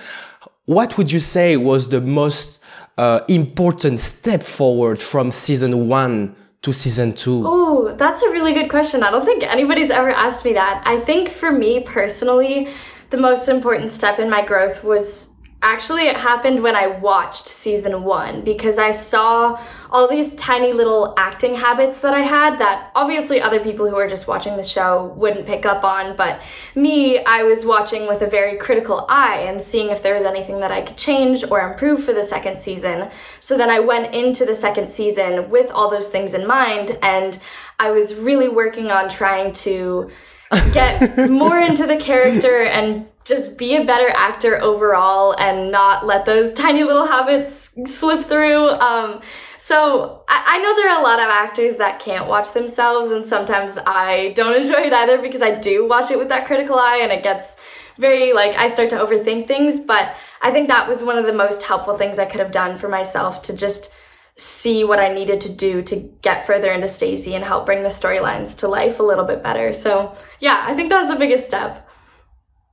What 0.67 0.97
would 0.97 1.11
you 1.11 1.21
say 1.21 1.57
was 1.57 1.89
the 1.89 2.01
most 2.01 2.61
uh, 2.99 3.21
important 3.29 3.99
step 3.99 4.43
forward 4.45 5.01
from 5.01 5.33
season 5.33 5.89
one 5.89 6.37
to 6.63 6.73
season 6.73 7.13
two? 7.13 7.43
Oh, 7.47 7.95
that's 7.95 8.23
a 8.23 8.31
really 8.31 8.53
good 8.53 8.69
question. 8.69 9.03
I 9.03 9.11
don't 9.11 9.25
think 9.25 9.43
anybody's 9.43 9.91
ever 9.91 10.11
asked 10.11 10.45
me 10.45 10.53
that. 10.55 10.83
I 10.85 10.99
think 10.99 11.29
for 11.29 11.53
me 11.53 11.81
personally, 11.81 12.69
the 13.11 13.17
most 13.17 13.49
important 13.49 13.93
step 13.93 14.19
in 14.19 14.29
my 14.29 14.45
growth 14.45 14.83
was 14.83 15.36
Actually, 15.63 16.07
it 16.07 16.19
happened 16.19 16.63
when 16.63 16.77
I 16.77 16.87
watched 16.87 17.49
season 17.49 18.05
one 18.05 18.43
because 18.43 18.79
I 18.79 18.93
saw 18.93 19.59
all 19.91 20.07
these 20.07 20.35
tiny 20.35 20.75
little 20.75 21.15
acting 21.17 21.57
habits 21.57 22.03
that 22.03 22.13
I 22.13 22.21
had 22.21 22.59
that 22.59 22.91
obviously 22.95 23.41
other 23.41 23.59
people 23.59 23.89
who 23.89 23.97
are 23.97 24.07
just 24.07 24.29
watching 24.29 24.57
the 24.57 24.63
show 24.63 25.15
wouldn't 25.17 25.47
pick 25.47 25.65
up 25.65 25.83
on. 25.83 26.15
But 26.15 26.43
me, 26.75 27.25
I 27.25 27.43
was 27.43 27.65
watching 27.65 28.07
with 28.07 28.21
a 28.21 28.27
very 28.27 28.59
critical 28.59 29.07
eye 29.09 29.47
and 29.49 29.63
seeing 29.63 29.91
if 29.91 30.03
there 30.03 30.15
was 30.15 30.25
anything 30.25 30.61
that 30.61 30.71
I 30.71 30.83
could 30.83 30.99
change 30.99 31.43
or 31.51 31.61
improve 31.61 32.05
for 32.05 32.13
the 32.13 32.23
second 32.23 32.61
season. 32.61 33.11
So 33.41 33.57
then 33.57 33.71
I 33.71 33.81
went 33.81 34.15
into 34.15 34.45
the 34.45 34.57
second 34.57 34.91
season 34.91 35.49
with 35.49 35.71
all 35.71 35.91
those 35.91 36.09
things 36.09 36.35
in 36.35 36.47
mind 36.47 36.99
and 37.03 37.43
I 37.79 37.91
was 37.93 38.15
really 38.15 38.49
working 38.49 38.91
on 38.91 39.09
trying 39.09 39.53
to 39.55 40.11
get 40.73 41.31
more 41.31 41.59
into 41.59 41.87
the 41.87 41.97
character 41.97 42.63
and 42.63 43.09
just 43.25 43.59
be 43.59 43.75
a 43.75 43.85
better 43.85 44.09
actor 44.15 44.61
overall 44.63 45.33
and 45.33 45.73
not 45.73 46.07
let 46.07 46.25
those 46.25 46.53
tiny 46.53 46.85
little 46.85 47.07
habits 47.07 47.77
slip 47.93 48.25
through. 48.25 48.69
Um, 48.71 49.21
so 49.59 50.23
I, 50.29 50.45
I, 50.47 50.59
know 50.59 50.77
there 50.77 50.89
are 50.91 51.01
a 51.01 51.03
lot 51.03 51.19
of 51.19 51.29
actors 51.29 51.77
that 51.77 51.99
can't 51.99 52.29
watch 52.29 52.53
themselves, 52.53 53.11
and 53.11 53.27
sometimes 53.27 53.79
I 53.85 54.33
don't 54.37 54.61
enjoy 54.61 54.83
it 54.83 54.93
either 54.93 55.21
because 55.21 55.43
I 55.43 55.51
do 55.51 55.89
watch 55.89 56.13
it 56.13 56.19
with 56.19 56.29
that 56.29 56.47
critical 56.47 56.79
eye 56.79 57.01
and 57.03 57.11
it 57.11 57.25
gets 57.25 57.57
very 57.99 58.33
like 58.33 58.55
I 58.57 58.69
start 58.69 58.91
to 58.91 58.97
overthink 58.97 59.49
things. 59.49 59.81
But 59.81 60.15
I 60.41 60.53
think 60.53 60.69
that 60.69 60.89
was 60.89 61.03
one 61.03 61.19
of 61.19 61.27
the 61.27 61.33
most 61.33 61.65
helpful 61.65 61.97
things 61.97 62.21
I 62.21 62.27
could 62.27 62.41
have 62.41 62.53
done 62.53 62.79
for 62.79 62.89
myself 62.89 63.43
to 63.43 63.57
just 63.57 63.96
see 64.37 64.85
what 64.85 64.99
I 64.99 65.09
needed 65.13 65.41
to 65.43 65.53
do 65.53 65.83
to 65.83 65.97
get 66.21 66.47
further 66.47 66.71
into 66.71 66.89
Stacey 66.89 67.35
and 67.35 67.43
help 67.45 67.65
bring 67.65 67.83
the 67.83 67.89
storylines 67.89 68.59
to 68.59 68.69
life 68.69 69.01
a 69.01 69.03
little 69.03 69.25
bit 69.25 69.43
better. 69.43 69.73
So, 69.73 70.15
yeah, 70.41 70.65
I 70.67 70.75
think 70.75 70.91
that 70.91 71.01
was 71.01 71.09
the 71.09 71.17
biggest 71.17 71.47
step. 71.47 71.87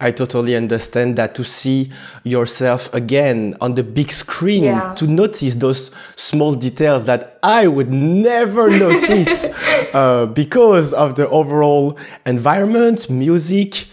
I 0.04 0.12
totally 0.12 0.58
understand 0.58 1.16
that 1.16 1.34
to 1.36 1.46
see 1.46 1.90
yourself 2.26 2.94
again 2.94 3.56
on 3.62 3.76
the 3.76 3.84
big 3.84 4.12
screen, 4.12 4.66
yeah. 4.66 4.94
to 4.96 5.08
notice 5.08 5.56
those 5.56 5.92
small 6.18 6.56
details 6.56 7.06
that 7.06 7.40
I 7.42 7.68
would 7.68 7.90
never 7.90 8.70
notice 8.78 9.48
uh, 9.94 10.26
because 10.26 10.92
of 10.92 11.16
the 11.16 11.30
overall 11.30 11.98
environment, 12.26 13.10
music, 13.10 13.86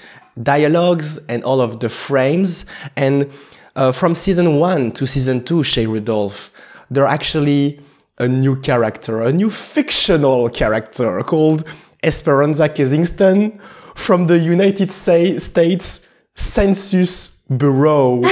dialogues, 0.43 1.19
and 1.29 1.45
all 1.45 1.61
of 1.61 1.79
the 1.79 1.89
frames. 1.89 2.67
And 2.97 3.31
uh, 3.77 3.93
from 3.93 4.17
season 4.17 4.57
one 4.57 4.91
to 4.93 5.07
season 5.07 5.45
two, 5.45 5.63
Shay 5.63 5.87
Rudolph, 5.87 6.51
they're 6.91 7.07
actually 7.07 7.81
a 8.19 8.29
new 8.29 8.57
character, 8.57 9.23
a 9.23 9.33
new 9.33 9.51
fictional 9.51 10.49
character 10.51 11.23
called 11.23 11.65
Esperanza 12.03 12.69
Kensington 12.69 13.59
from 13.95 14.27
the 14.27 14.39
United 14.39 14.93
States 14.93 16.07
Census 16.35 17.43
Bureau. 17.49 18.21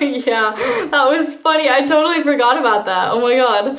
yeah, 0.00 0.54
that 0.90 1.06
was 1.06 1.34
funny. 1.34 1.68
I 1.68 1.84
totally 1.86 2.22
forgot 2.22 2.58
about 2.58 2.86
that. 2.86 3.10
Oh 3.12 3.20
my 3.20 3.36
god. 3.36 3.78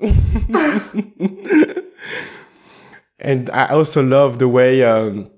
and 3.18 3.50
I 3.50 3.66
also 3.66 4.02
love 4.02 4.38
the 4.38 4.48
way 4.48 4.82
um, 4.82 5.30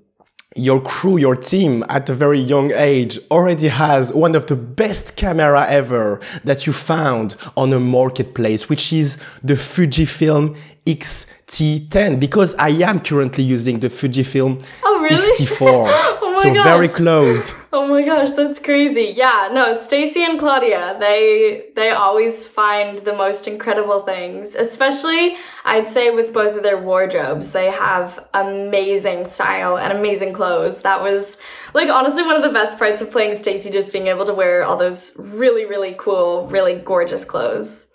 your 0.55 0.81
crew, 0.81 1.17
your 1.17 1.35
team 1.35 1.83
at 1.89 2.09
a 2.09 2.13
very 2.13 2.39
young 2.39 2.71
age 2.71 3.19
already 3.29 3.67
has 3.67 4.13
one 4.13 4.35
of 4.35 4.45
the 4.45 4.55
best 4.55 5.17
camera 5.17 5.67
ever 5.67 6.21
that 6.45 6.65
you 6.65 6.71
found 6.71 7.35
on 7.57 7.73
a 7.73 7.79
marketplace, 7.79 8.69
which 8.69 8.93
is 8.93 9.17
the 9.43 9.55
Fujifilm 9.55 10.57
X-T10 10.87 12.19
because 12.19 12.53
I 12.55 12.69
am 12.69 12.99
currently 12.99 13.43
using 13.43 13.79
the 13.79 13.87
Fujifilm 13.87 14.63
oh, 14.83 15.01
really? 15.01 15.15
X-T4. 15.15 16.15
so 16.35 16.53
gosh. 16.53 16.63
very 16.63 16.87
close. 16.87 17.53
Oh 17.73 17.87
my 17.87 18.03
gosh, 18.03 18.31
that's 18.33 18.59
crazy. 18.59 19.13
Yeah, 19.15 19.49
no, 19.51 19.73
Stacey 19.73 20.23
and 20.23 20.39
Claudia, 20.39 20.97
they 20.99 21.69
they 21.75 21.89
always 21.89 22.47
find 22.47 22.99
the 22.99 23.13
most 23.13 23.47
incredible 23.47 24.01
things. 24.01 24.55
Especially, 24.55 25.37
I'd 25.63 25.89
say 25.89 26.11
with 26.11 26.33
both 26.33 26.55
of 26.55 26.63
their 26.63 26.77
wardrobes, 26.77 27.51
they 27.51 27.71
have 27.71 28.25
amazing 28.33 29.25
style 29.25 29.77
and 29.77 29.91
amazing 29.91 30.33
clothes. 30.33 30.81
That 30.81 31.01
was 31.01 31.41
like 31.73 31.89
honestly 31.89 32.23
one 32.23 32.35
of 32.35 32.43
the 32.43 32.49
best 32.53 32.77
parts 32.77 33.01
of 33.01 33.11
playing 33.11 33.35
Stacey 33.35 33.71
just 33.71 33.91
being 33.91 34.07
able 34.07 34.25
to 34.25 34.33
wear 34.33 34.63
all 34.63 34.77
those 34.77 35.15
really 35.17 35.65
really 35.65 35.95
cool, 35.97 36.47
really 36.47 36.75
gorgeous 36.75 37.25
clothes. 37.25 37.91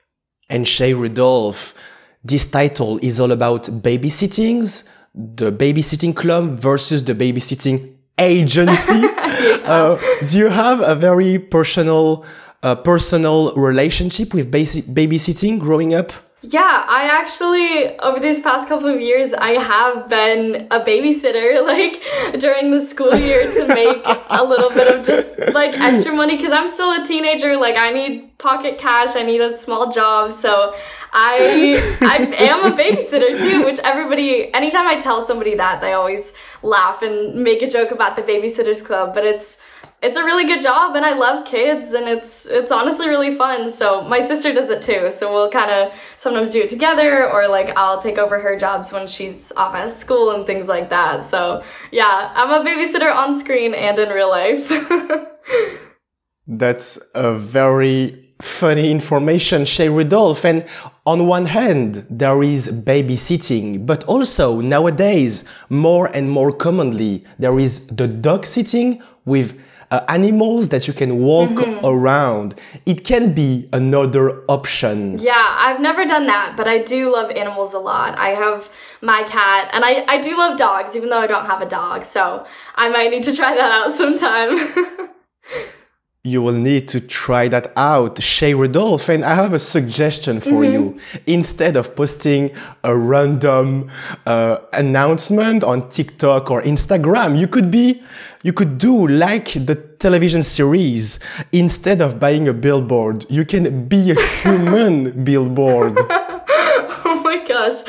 And 0.49 0.67
Shay 0.67 0.95
Rudolph, 0.95 1.75
this 2.23 2.45
title 2.51 2.99
is 3.03 3.21
all 3.21 3.33
about 3.33 3.65
babysittings, 3.65 4.85
the 5.15 5.51
babysitting 5.51 6.15
club 6.15 6.59
versus 6.59 7.05
the 7.05 7.15
babysitting 7.15 7.95
agency. 8.19 8.95
yeah. 8.95 9.61
uh, 9.65 10.01
do 10.27 10.39
you 10.39 10.49
have 10.49 10.81
a 10.81 10.95
very 10.95 11.39
personal, 11.39 12.25
uh, 12.63 12.75
personal 12.75 13.55
relationship 13.55 14.35
with 14.35 14.51
babysitting 14.51 15.59
growing 15.59 15.95
up? 15.95 16.13
Yeah, 16.43 16.87
I 16.89 17.05
actually, 17.05 17.99
over 17.99 18.19
these 18.19 18.41
past 18.41 18.67
couple 18.67 18.89
of 18.89 19.01
years, 19.01 19.35
I 19.35 19.51
have 19.63 20.09
been 20.09 20.69
a 20.71 20.81
babysitter, 20.81 21.63
like, 21.67 22.03
during 22.41 22.71
the 22.71 22.81
school 22.87 23.15
year 23.15 23.51
to 23.53 23.67
make 23.67 24.01
a 24.31 24.45
little 24.45 24.71
bit 24.71 24.95
of 24.95 25.05
just, 25.05 25.39
like, 25.53 25.79
extra 25.79 26.15
money, 26.15 26.37
because 26.37 26.53
I'm 26.53 26.69
still 26.69 26.93
a 26.99 27.05
teenager, 27.05 27.57
like, 27.57 27.77
I 27.77 27.91
need 27.93 28.30
pocket 28.41 28.79
cash, 28.79 29.15
I 29.17 29.23
need 29.23 29.41
a 29.41 29.57
small 29.57 29.93
job, 29.93 30.33
so 30.33 30.75
I, 31.13 31.99
I 32.01 32.17
am 32.45 32.73
a 32.73 32.77
babysitter 32.77 33.39
too, 33.39 33.65
which 33.65 33.79
everybody, 33.85 34.53
anytime 34.55 34.87
I 34.87 34.99
tell 34.99 35.21
somebody 35.25 35.55
that, 35.55 35.81
they 35.81 35.93
always 35.93 36.35
laugh 36.63 37.03
and 37.03 37.43
make 37.45 37.63
a 37.63 37.69
joke 37.69 37.91
about 37.91 38.17
the 38.17 38.23
Babysitters 38.23 38.85
Club, 38.85 39.15
but 39.15 39.25
it's, 39.25 39.63
it's 40.03 40.17
a 40.17 40.25
really 40.25 40.47
good 40.47 40.63
job 40.63 40.97
and 40.97 41.05
I 41.05 41.13
love 41.15 41.45
kids 41.45 41.93
and 41.93 42.09
it's 42.09 42.47
it's 42.47 42.73
honestly 42.73 43.09
really 43.09 43.35
fun. 43.35 43.69
So 43.69 44.03
my 44.03 44.21
sister 44.21 44.53
does 44.53 44.71
it 44.71 44.81
too. 44.83 45.11
So 45.11 45.33
we'll 45.33 45.51
kind 45.51 45.71
of 45.71 45.93
sometimes 46.17 46.51
do 46.51 46.63
it 46.63 46.71
together 46.71 47.31
or 47.31 47.49
like 47.49 47.77
I'll 47.77 48.01
take 48.01 48.17
over 48.17 48.41
her 48.41 48.59
jobs 48.59 48.93
when 48.93 49.07
she's 49.07 49.53
off 49.53 49.75
at 49.75 49.91
school 49.91 50.31
and 50.31 50.47
things 50.47 50.69
like 50.69 50.89
that. 50.89 51.25
So 51.25 51.63
yeah, 51.93 52.33
I'm 52.35 52.51
a 52.51 52.67
babysitter 52.67 53.15
on 53.15 53.39
screen 53.39 53.75
and 53.75 53.99
in 53.99 54.09
real 54.09 54.31
life. 54.31 54.73
That's 56.47 56.99
a 57.15 57.35
very 57.35 58.30
funny 58.41 58.91
information, 58.91 59.65
Shay 59.65 59.89
Rudolph. 59.89 60.45
And 60.45 60.65
on 61.07 61.27
one 61.27 61.47
hand, 61.47 62.07
there 62.11 62.43
is 62.43 62.69
babysitting, 62.69 63.87
but 63.87 64.05
also 64.05 64.61
nowadays, 64.61 65.45
more 65.69 66.07
and 66.07 66.31
more 66.31 66.53
commonly, 66.53 67.25
there 67.39 67.59
is 67.59 67.87
the 67.87 68.09
dog 68.09 68.45
sitting 68.45 69.03
with 69.25 69.61
uh, 69.91 70.05
animals 70.09 70.69
that 70.69 70.87
you 70.87 70.95
can 70.95 71.19
walk 71.19 71.51
mm-hmm. 71.51 71.85
around. 71.85 72.55
It 72.87 73.05
can 73.05 73.33
be 73.33 73.69
another 73.73 74.45
option. 74.49 75.19
Yeah, 75.19 75.57
I've 75.59 75.81
never 75.81 76.05
done 76.05 76.27
that, 76.27 76.55
but 76.57 76.69
I 76.69 76.79
do 76.79 77.13
love 77.13 77.31
animals 77.33 77.75
a 77.75 77.79
lot. 77.79 78.17
I 78.19 78.31
have 78.31 78.71
my 79.03 79.25
cat, 79.25 79.71
and 79.73 79.85
I, 79.85 80.05
I 80.07 80.21
do 80.21 80.37
love 80.39 80.57
dogs, 80.57 80.95
even 80.95 81.11
though 81.11 81.19
I 81.19 81.27
don't 81.27 81.47
have 81.47 81.61
a 81.61 81.69
dog, 81.69 82.05
so 82.05 82.47
I 82.77 82.89
might 82.89 83.11
need 83.11 83.25
to 83.25 83.35
try 83.35 83.55
that 83.55 83.73
out 83.73 83.95
sometime. 83.95 85.69
you 86.23 86.43
will 86.43 86.53
need 86.53 86.87
to 86.87 87.01
try 87.01 87.49
that 87.49 87.73
out, 87.77 88.23
Shay 88.23 88.53
Rudolph. 88.53 89.09
And 89.09 89.25
I 89.25 89.35
have 89.35 89.55
a 89.55 89.59
suggestion 89.59 90.39
for 90.39 90.63
mm-hmm. 90.63 90.73
you. 90.73 91.01
Instead 91.27 91.79
of 91.79 91.97
posting 91.97 92.51
a 92.85 92.95
random 92.95 93.91
uh, 94.27 94.59
announcement 94.75 95.65
on 95.65 95.89
TikTok 95.89 96.51
or 96.51 96.61
Instagram, 96.63 97.39
you 97.39 97.49
could 97.49 97.71
be, 97.71 98.03
you 98.43 98.53
could 98.53 98.77
do 98.77 99.09
like 99.09 99.53
the 99.65 99.75
television 99.75 100.43
series. 100.43 101.19
Instead 101.53 102.03
of 102.03 102.21
buying 102.21 102.49
a 102.49 102.53
billboard, 102.53 103.25
you 103.31 103.47
can 103.47 103.89
be 103.89 104.11
a 104.11 104.21
human 104.43 105.25
billboard. 105.25 105.97
oh 105.99 107.21
my 107.25 107.43
gosh. 107.49 107.81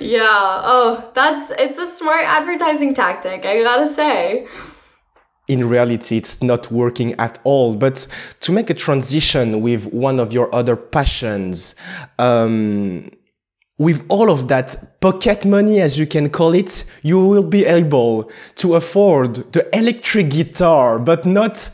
Yeah. 0.00 0.26
Oh, 0.26 1.08
that's, 1.14 1.52
it's 1.52 1.78
a 1.78 1.86
smart 1.86 2.24
advertising 2.24 2.94
tactic, 2.94 3.46
I 3.46 3.62
gotta 3.62 3.86
say 3.86 4.48
in 5.48 5.68
reality 5.68 6.16
it's 6.16 6.42
not 6.42 6.70
working 6.70 7.12
at 7.14 7.38
all 7.44 7.74
but 7.74 8.06
to 8.40 8.52
make 8.52 8.70
a 8.70 8.74
transition 8.74 9.60
with 9.60 9.86
one 9.92 10.18
of 10.18 10.32
your 10.32 10.52
other 10.54 10.76
passions 10.76 11.74
um, 12.18 13.10
with 13.78 14.04
all 14.08 14.30
of 14.30 14.48
that 14.48 15.00
pocket 15.00 15.44
money 15.44 15.80
as 15.80 15.98
you 15.98 16.06
can 16.06 16.28
call 16.28 16.54
it 16.54 16.84
you 17.02 17.24
will 17.24 17.46
be 17.46 17.64
able 17.64 18.30
to 18.54 18.74
afford 18.74 19.34
the 19.52 19.76
electric 19.76 20.30
guitar 20.30 20.98
but 20.98 21.24
not 21.24 21.70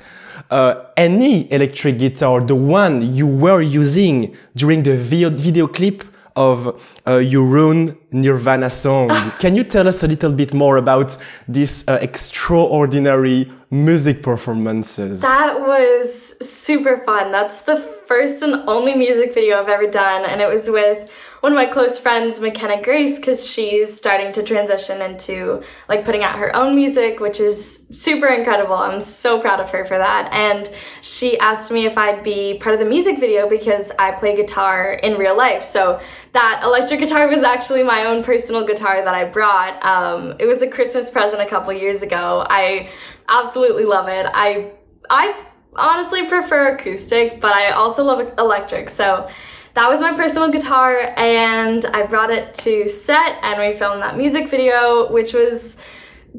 uh, 0.51 0.85
any 0.97 1.51
electric 1.53 1.99
guitar 1.99 2.41
the 2.41 2.55
one 2.55 3.15
you 3.15 3.27
were 3.27 3.63
using 3.63 4.37
during 4.55 4.83
the 4.83 4.97
video, 4.97 5.67
clip 5.67 6.05
of 6.37 6.99
uh, 7.07 7.17
You 7.17 7.45
Ruined 7.45 7.97
Nirvana 8.11 8.71
song. 8.71 9.09
Can 9.39 9.55
you 9.55 9.65
tell 9.65 9.87
us 9.89 10.03
a 10.03 10.07
little 10.07 10.33
bit 10.33 10.55
more 10.55 10.77
about 10.79 11.17
this 11.47 11.87
uh, 11.89 11.99
extraordinary 12.01 13.51
music 13.73 14.23
performances? 14.23 15.23
That 15.23 15.61
was 15.61 16.37
super 16.47 16.99
fun. 16.99 17.33
That's 17.33 17.63
the 17.63 17.79
first 17.79 18.43
and 18.43 18.69
only 18.69 18.95
music 18.95 19.33
video 19.33 19.59
I've 19.59 19.69
ever 19.69 19.87
done, 19.87 20.27
and 20.27 20.43
it 20.43 20.47
was 20.47 20.69
with 20.69 21.11
one 21.41 21.51
of 21.51 21.57
my 21.57 21.67
close 21.67 21.99
friends, 21.99 22.39
McKenna 22.39 22.81
Grace, 22.83 23.19
because 23.19 23.45
she's 23.45 23.97
starting 23.97 24.31
to 24.33 24.43
transition 24.45 25.01
into 25.01 25.63
like 25.89 26.05
putting 26.05 26.23
out 26.23 26.39
her 26.39 26.55
own 26.55 26.77
music, 26.77 27.19
which 27.19 27.41
is 27.41 27.89
super 27.91 28.27
incredible. 28.29 28.75
I'm 28.75 29.01
so 29.01 29.41
proud 29.41 29.59
of 29.59 29.71
her 29.71 29.85
for 29.85 29.99
that. 29.99 30.29
And 30.33 30.69
she 31.01 31.37
asked 31.41 31.73
me 31.73 31.85
if 31.85 31.99
I'd 31.99 32.23
be 32.23 32.59
part 32.59 32.75
of 32.75 32.79
the 32.79 32.87
music 32.87 33.19
video 33.19 33.49
because 33.49 33.91
I 33.99 34.13
play 34.13 34.37
guitar 34.37 34.93
in 35.03 35.19
real 35.19 35.37
life. 35.37 35.65
So 35.65 36.01
that 36.33 36.61
electric 36.63 37.01
guitar 37.01 37.27
was 37.27 37.43
actually 37.43 37.83
my 37.83 38.05
own 38.05 38.23
personal 38.23 38.65
guitar 38.65 39.03
that 39.03 39.15
I 39.15 39.25
brought. 39.25 39.85
Um, 39.85 40.37
it 40.39 40.47
was 40.47 40.63
a 40.63 40.69
Christmas 40.69 41.11
present 41.11 41.43
a 41.43 41.47
couple 41.47 41.73
years 41.73 42.03
ago. 42.03 42.47
I 42.49 42.89
absolutely 43.33 43.85
love 43.85 44.09
it. 44.09 44.27
I 44.33 44.73
I 45.11 45.43
honestly 45.75 46.27
prefer 46.27 46.75
acoustic, 46.75 47.41
but 47.41 47.55
I 47.55 47.71
also 47.71 48.05
love 48.05 48.33
electric. 48.39 48.89
So 48.89 49.29
that 49.75 49.89
was 49.89 50.01
my 50.01 50.13
personal 50.13 50.51
guitar 50.51 51.15
and 51.17 51.85
I 51.87 52.05
brought 52.05 52.31
it 52.31 52.55
to 52.57 52.89
set 52.89 53.39
and 53.43 53.59
we 53.59 53.77
filmed 53.77 54.03
that 54.03 54.17
music 54.17 54.49
video, 54.51 55.11
which 55.11 55.33
was 55.33 55.79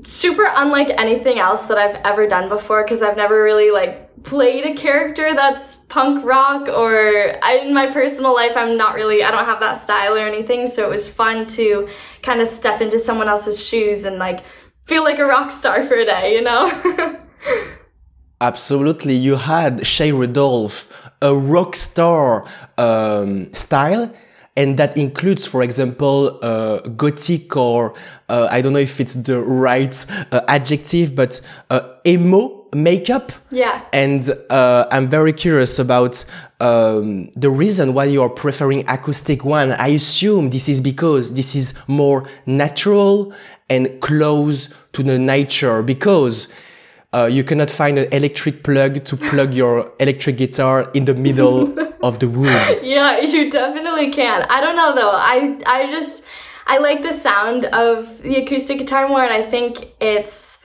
super 0.01 0.45
unlike 0.55 0.89
anything 0.99 1.39
else 1.39 1.65
that 1.67 1.77
I've 1.77 1.95
ever 2.03 2.27
done 2.27 2.49
before 2.49 2.83
because 2.83 3.01
I've 3.01 3.17
never 3.17 3.43
really 3.43 3.71
like 3.71 4.23
played 4.23 4.65
a 4.65 4.73
character 4.73 5.33
that's 5.33 5.77
punk 5.77 6.23
rock 6.25 6.67
or 6.67 7.35
I, 7.43 7.61
in 7.63 7.73
my 7.73 7.91
personal 7.91 8.33
life 8.33 8.53
I'm 8.55 8.77
not 8.77 8.95
really 8.95 9.23
I 9.23 9.31
don't 9.31 9.45
have 9.45 9.59
that 9.59 9.73
style 9.73 10.15
or 10.15 10.25
anything 10.25 10.67
so 10.67 10.83
it 10.83 10.89
was 10.89 11.07
fun 11.07 11.45
to 11.47 11.89
kind 12.21 12.39
of 12.39 12.47
step 12.47 12.81
into 12.81 12.97
someone 12.97 13.27
else's 13.27 13.63
shoes 13.63 14.05
and 14.05 14.17
like 14.17 14.43
feel 14.85 15.03
like 15.03 15.19
a 15.19 15.25
rock 15.25 15.51
star 15.51 15.83
for 15.83 15.95
a 15.95 16.05
day 16.05 16.33
you 16.35 16.41
know 16.41 17.19
Absolutely. 18.43 19.13
You 19.13 19.37
had 19.37 19.87
Shay 19.87 20.11
Rudolph, 20.11 20.91
a 21.21 21.33
rock 21.33 21.77
star 21.77 22.45
um, 22.77 23.53
style, 23.53 24.13
and 24.57 24.77
that 24.77 24.97
includes, 24.97 25.47
for 25.47 25.63
example, 25.63 26.39
uh, 26.41 26.79
gothic 26.79 27.55
or 27.55 27.93
uh, 28.27 28.49
I 28.51 28.59
don't 28.59 28.73
know 28.73 28.79
if 28.79 28.99
it's 28.99 29.13
the 29.13 29.39
right 29.39 30.05
uh, 30.33 30.41
adjective, 30.49 31.15
but 31.15 31.39
uh, 31.69 31.93
emo 32.05 32.62
makeup. 32.73 33.31
Yeah. 33.51 33.81
And 33.93 34.29
uh, 34.49 34.85
I'm 34.91 35.07
very 35.07 35.33
curious 35.33 35.79
about 35.79 36.25
um, 36.59 37.29
the 37.35 37.49
reason 37.49 37.93
why 37.93 38.05
you 38.05 38.21
are 38.21 38.29
preferring 38.29 38.87
acoustic 38.87 39.43
one. 39.43 39.71
I 39.73 39.89
assume 39.89 40.49
this 40.49 40.69
is 40.69 40.81
because 40.81 41.33
this 41.33 41.55
is 41.55 41.73
more 41.87 42.27
natural 42.45 43.33
and 43.69 44.01
close 44.01 44.69
to 44.93 45.03
the 45.03 45.17
nature 45.19 45.81
because 45.81 46.47
uh, 47.13 47.29
you 47.31 47.43
cannot 47.43 47.69
find 47.69 47.97
an 47.97 48.11
electric 48.11 48.63
plug 48.63 49.03
to 49.05 49.15
plug 49.15 49.53
your 49.61 49.91
electric 49.99 50.37
guitar 50.37 50.89
in 50.93 51.05
the 51.05 51.13
middle 51.13 51.73
of 52.03 52.19
the 52.19 52.27
wood. 52.27 52.79
Yeah, 52.81 53.19
you 53.19 53.51
definitely 53.51 54.11
can. 54.11 54.45
I 54.49 54.61
don't 54.61 54.75
know 54.75 54.95
though. 54.95 55.11
I 55.11 55.59
I 55.65 55.91
just 55.91 56.25
I 56.65 56.77
like 56.79 57.01
the 57.03 57.13
sound 57.13 57.65
of 57.65 58.21
the 58.23 58.35
acoustic 58.37 58.79
guitar 58.79 59.07
more, 59.07 59.23
and 59.23 59.33
I 59.33 59.43
think 59.43 59.93
it's 59.99 60.62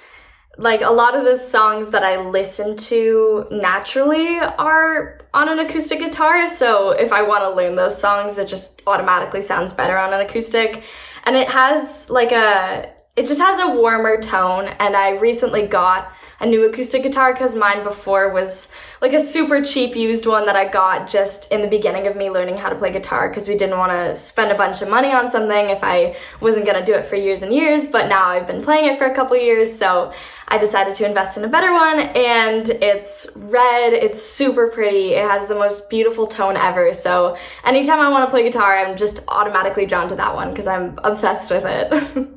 like 0.58 0.82
a 0.82 0.90
lot 0.90 1.16
of 1.16 1.24
the 1.24 1.36
songs 1.36 1.90
that 1.90 2.02
I 2.02 2.20
listen 2.20 2.76
to 2.76 3.46
naturally 3.50 4.38
are 4.38 5.20
on 5.32 5.48
an 5.48 5.60
acoustic 5.60 6.00
guitar. 6.00 6.48
So 6.48 6.90
if 6.90 7.12
I 7.12 7.22
want 7.22 7.44
to 7.44 7.50
learn 7.50 7.76
those 7.76 7.98
songs, 7.98 8.38
it 8.38 8.48
just 8.48 8.82
automatically 8.86 9.40
sounds 9.40 9.72
better 9.72 9.96
on 9.96 10.12
an 10.12 10.20
acoustic. 10.20 10.82
And 11.24 11.36
it 11.36 11.48
has 11.48 12.10
like 12.10 12.32
a, 12.32 12.90
it 13.18 13.26
just 13.26 13.40
has 13.40 13.60
a 13.60 13.74
warmer 13.74 14.20
tone. 14.20 14.66
And 14.78 14.94
I 14.94 15.18
recently 15.18 15.66
got 15.66 16.12
a 16.38 16.46
new 16.46 16.64
acoustic 16.64 17.02
guitar 17.02 17.32
because 17.32 17.56
mine 17.56 17.82
before 17.82 18.32
was 18.32 18.72
like 19.00 19.12
a 19.12 19.18
super 19.18 19.60
cheap 19.60 19.96
used 19.96 20.24
one 20.24 20.46
that 20.46 20.54
I 20.54 20.68
got 20.68 21.10
just 21.10 21.50
in 21.50 21.60
the 21.60 21.66
beginning 21.66 22.06
of 22.06 22.14
me 22.14 22.30
learning 22.30 22.58
how 22.58 22.68
to 22.68 22.76
play 22.76 22.92
guitar 22.92 23.28
because 23.28 23.48
we 23.48 23.56
didn't 23.56 23.76
want 23.76 23.90
to 23.90 24.14
spend 24.14 24.52
a 24.52 24.54
bunch 24.54 24.82
of 24.82 24.88
money 24.88 25.10
on 25.10 25.28
something 25.28 25.68
if 25.68 25.82
I 25.82 26.14
wasn't 26.40 26.64
going 26.64 26.78
to 26.78 26.84
do 26.84 26.96
it 26.96 27.06
for 27.06 27.16
years 27.16 27.42
and 27.42 27.52
years. 27.52 27.88
But 27.88 28.08
now 28.08 28.28
I've 28.28 28.46
been 28.46 28.62
playing 28.62 28.84
it 28.84 28.98
for 28.98 29.06
a 29.06 29.14
couple 29.14 29.36
years, 29.36 29.76
so 29.76 30.12
I 30.46 30.56
decided 30.56 30.94
to 30.94 31.04
invest 31.04 31.36
in 31.36 31.42
a 31.42 31.48
better 31.48 31.72
one 31.72 31.98
and 31.98 32.70
it's 32.70 33.28
red, 33.34 33.94
it's 33.94 34.22
super 34.22 34.68
pretty, 34.68 35.14
it 35.14 35.28
has 35.28 35.48
the 35.48 35.56
most 35.56 35.90
beautiful 35.90 36.28
tone 36.28 36.56
ever. 36.56 36.94
So 36.94 37.36
anytime 37.64 37.98
I 37.98 38.10
want 38.10 38.26
to 38.26 38.30
play 38.30 38.44
guitar, 38.44 38.76
I'm 38.76 38.96
just 38.96 39.24
automatically 39.26 39.86
drawn 39.86 40.06
to 40.06 40.14
that 40.14 40.36
one 40.36 40.50
because 40.50 40.68
I'm 40.68 40.96
obsessed 41.02 41.50
with 41.50 41.64
it. 41.66 42.28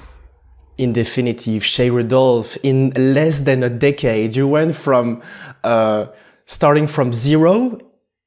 in 0.78 0.92
definitive, 0.92 1.64
Shay 1.64 1.90
Rudolph, 1.90 2.56
in 2.62 2.90
less 2.96 3.42
than 3.42 3.62
a 3.62 3.70
decade, 3.70 4.36
you 4.36 4.46
went 4.48 4.74
from 4.74 5.22
uh, 5.64 6.06
starting 6.44 6.86
from 6.86 7.12
zero 7.12 7.78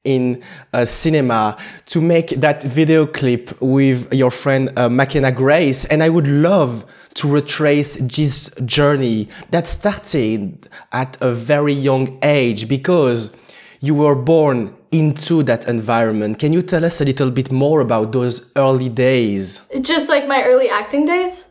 in 0.04 0.42
cinema 0.84 1.56
to 1.86 2.00
make 2.00 2.28
that 2.28 2.62
video 2.62 3.06
clip 3.06 3.60
with 3.60 4.12
your 4.12 4.30
friend 4.30 4.72
uh, 4.78 4.88
McKenna 4.88 5.30
Grace. 5.30 5.84
And 5.84 6.02
I 6.02 6.08
would 6.08 6.26
love 6.26 6.84
to 7.14 7.28
retrace 7.28 7.96
this 7.96 8.54
journey 8.64 9.28
that 9.50 9.68
started 9.68 10.68
at 10.92 11.16
a 11.20 11.32
very 11.32 11.74
young 11.74 12.18
age 12.22 12.68
because 12.68 13.34
you 13.80 13.94
were 13.94 14.14
born 14.14 14.74
into 14.90 15.42
that 15.44 15.68
environment. 15.68 16.38
Can 16.38 16.52
you 16.52 16.62
tell 16.62 16.84
us 16.84 17.00
a 17.00 17.04
little 17.04 17.30
bit 17.30 17.52
more 17.52 17.80
about 17.80 18.12
those 18.12 18.50
early 18.56 18.88
days? 18.88 19.62
Just 19.80 20.08
like 20.08 20.26
my 20.26 20.42
early 20.44 20.68
acting 20.68 21.06
days? 21.06 21.49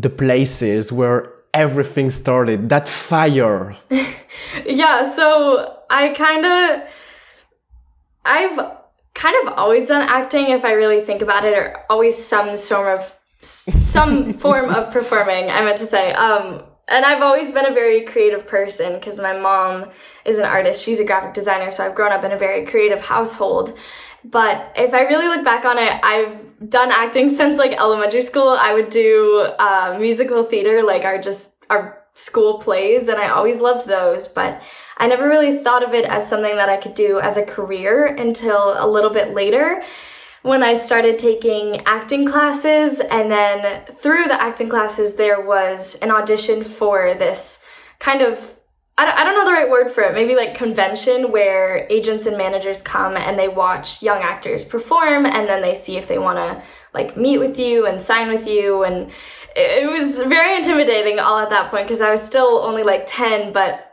The 0.00 0.10
places 0.10 0.92
where 0.92 1.32
everything 1.52 2.10
started, 2.10 2.68
that 2.68 2.88
fire. 2.88 3.76
yeah, 4.66 5.02
so 5.02 5.78
I 5.90 6.10
kind 6.10 6.46
of, 6.46 6.88
I've 8.24 8.76
kind 9.14 9.36
of 9.42 9.54
always 9.54 9.88
done 9.88 10.06
acting 10.08 10.48
if 10.48 10.64
I 10.64 10.72
really 10.72 11.00
think 11.00 11.22
about 11.22 11.44
it, 11.44 11.56
or 11.56 11.84
always 11.90 12.16
some 12.16 12.56
sort 12.56 12.98
of, 12.98 13.18
some 13.40 14.34
form 14.44 14.70
of 14.70 14.92
performing, 14.92 15.50
I 15.50 15.62
meant 15.62 15.78
to 15.78 15.86
say. 15.86 16.12
Um, 16.12 16.64
and 16.88 17.04
I've 17.04 17.22
always 17.22 17.52
been 17.52 17.66
a 17.66 17.74
very 17.74 18.02
creative 18.02 18.46
person 18.46 18.94
because 18.94 19.20
my 19.20 19.38
mom 19.38 19.90
is 20.24 20.38
an 20.38 20.44
artist. 20.44 20.82
She's 20.82 20.98
a 20.98 21.04
graphic 21.04 21.34
designer, 21.34 21.70
so 21.70 21.86
I've 21.86 21.94
grown 21.94 22.10
up 22.10 22.24
in 22.24 22.32
a 22.32 22.38
very 22.38 22.66
creative 22.66 23.00
household. 23.00 23.78
But 24.24 24.72
if 24.76 24.92
I 24.92 25.02
really 25.02 25.28
look 25.28 25.44
back 25.44 25.64
on 25.64 25.78
it, 25.78 25.92
I've 26.02 26.68
done 26.68 26.90
acting 26.90 27.30
since 27.30 27.58
like 27.58 27.72
elementary 27.72 28.22
school. 28.22 28.56
I 28.60 28.74
would 28.74 28.90
do 28.90 29.48
uh, 29.58 29.96
musical 29.98 30.44
theater, 30.44 30.82
like 30.82 31.04
our 31.04 31.18
just 31.18 31.64
our 31.70 32.02
school 32.14 32.58
plays, 32.58 33.08
and 33.08 33.18
I 33.18 33.28
always 33.28 33.60
loved 33.60 33.86
those. 33.86 34.28
But 34.28 34.60
I 34.98 35.06
never 35.06 35.26
really 35.26 35.56
thought 35.56 35.82
of 35.82 35.94
it 35.94 36.04
as 36.04 36.28
something 36.28 36.56
that 36.56 36.68
I 36.68 36.76
could 36.76 36.94
do 36.94 37.20
as 37.20 37.36
a 37.36 37.44
career 37.44 38.06
until 38.06 38.74
a 38.76 38.86
little 38.86 39.10
bit 39.10 39.34
later 39.34 39.82
when 40.42 40.62
I 40.62 40.74
started 40.74 41.18
taking 41.18 41.80
acting 41.86 42.26
classes. 42.26 43.00
And 43.00 43.30
then 43.30 43.84
through 43.86 44.24
the 44.24 44.40
acting 44.40 44.68
classes, 44.68 45.16
there 45.16 45.40
was 45.40 45.96
an 45.96 46.10
audition 46.10 46.62
for 46.62 47.14
this 47.14 47.64
kind 47.98 48.20
of 48.22 48.56
I 49.08 49.24
don't 49.24 49.34
know 49.34 49.44
the 49.44 49.52
right 49.52 49.70
word 49.70 49.90
for 49.90 50.02
it, 50.02 50.14
maybe 50.14 50.34
like 50.34 50.54
convention 50.54 51.32
where 51.32 51.86
agents 51.90 52.26
and 52.26 52.36
managers 52.36 52.82
come 52.82 53.16
and 53.16 53.38
they 53.38 53.48
watch 53.48 54.02
young 54.02 54.22
actors 54.22 54.64
perform 54.64 55.26
and 55.26 55.48
then 55.48 55.62
they 55.62 55.74
see 55.74 55.96
if 55.96 56.08
they 56.08 56.18
want 56.18 56.38
to 56.38 56.62
like 56.92 57.16
meet 57.16 57.38
with 57.38 57.58
you 57.58 57.86
and 57.86 58.02
sign 58.02 58.28
with 58.28 58.46
you. 58.46 58.82
And 58.84 59.10
it 59.56 59.90
was 59.90 60.18
very 60.20 60.56
intimidating 60.56 61.18
all 61.18 61.38
at 61.38 61.50
that 61.50 61.70
point 61.70 61.86
because 61.86 62.00
I 62.00 62.10
was 62.10 62.22
still 62.22 62.58
only 62.58 62.82
like 62.82 63.04
10, 63.06 63.52
but 63.52 63.86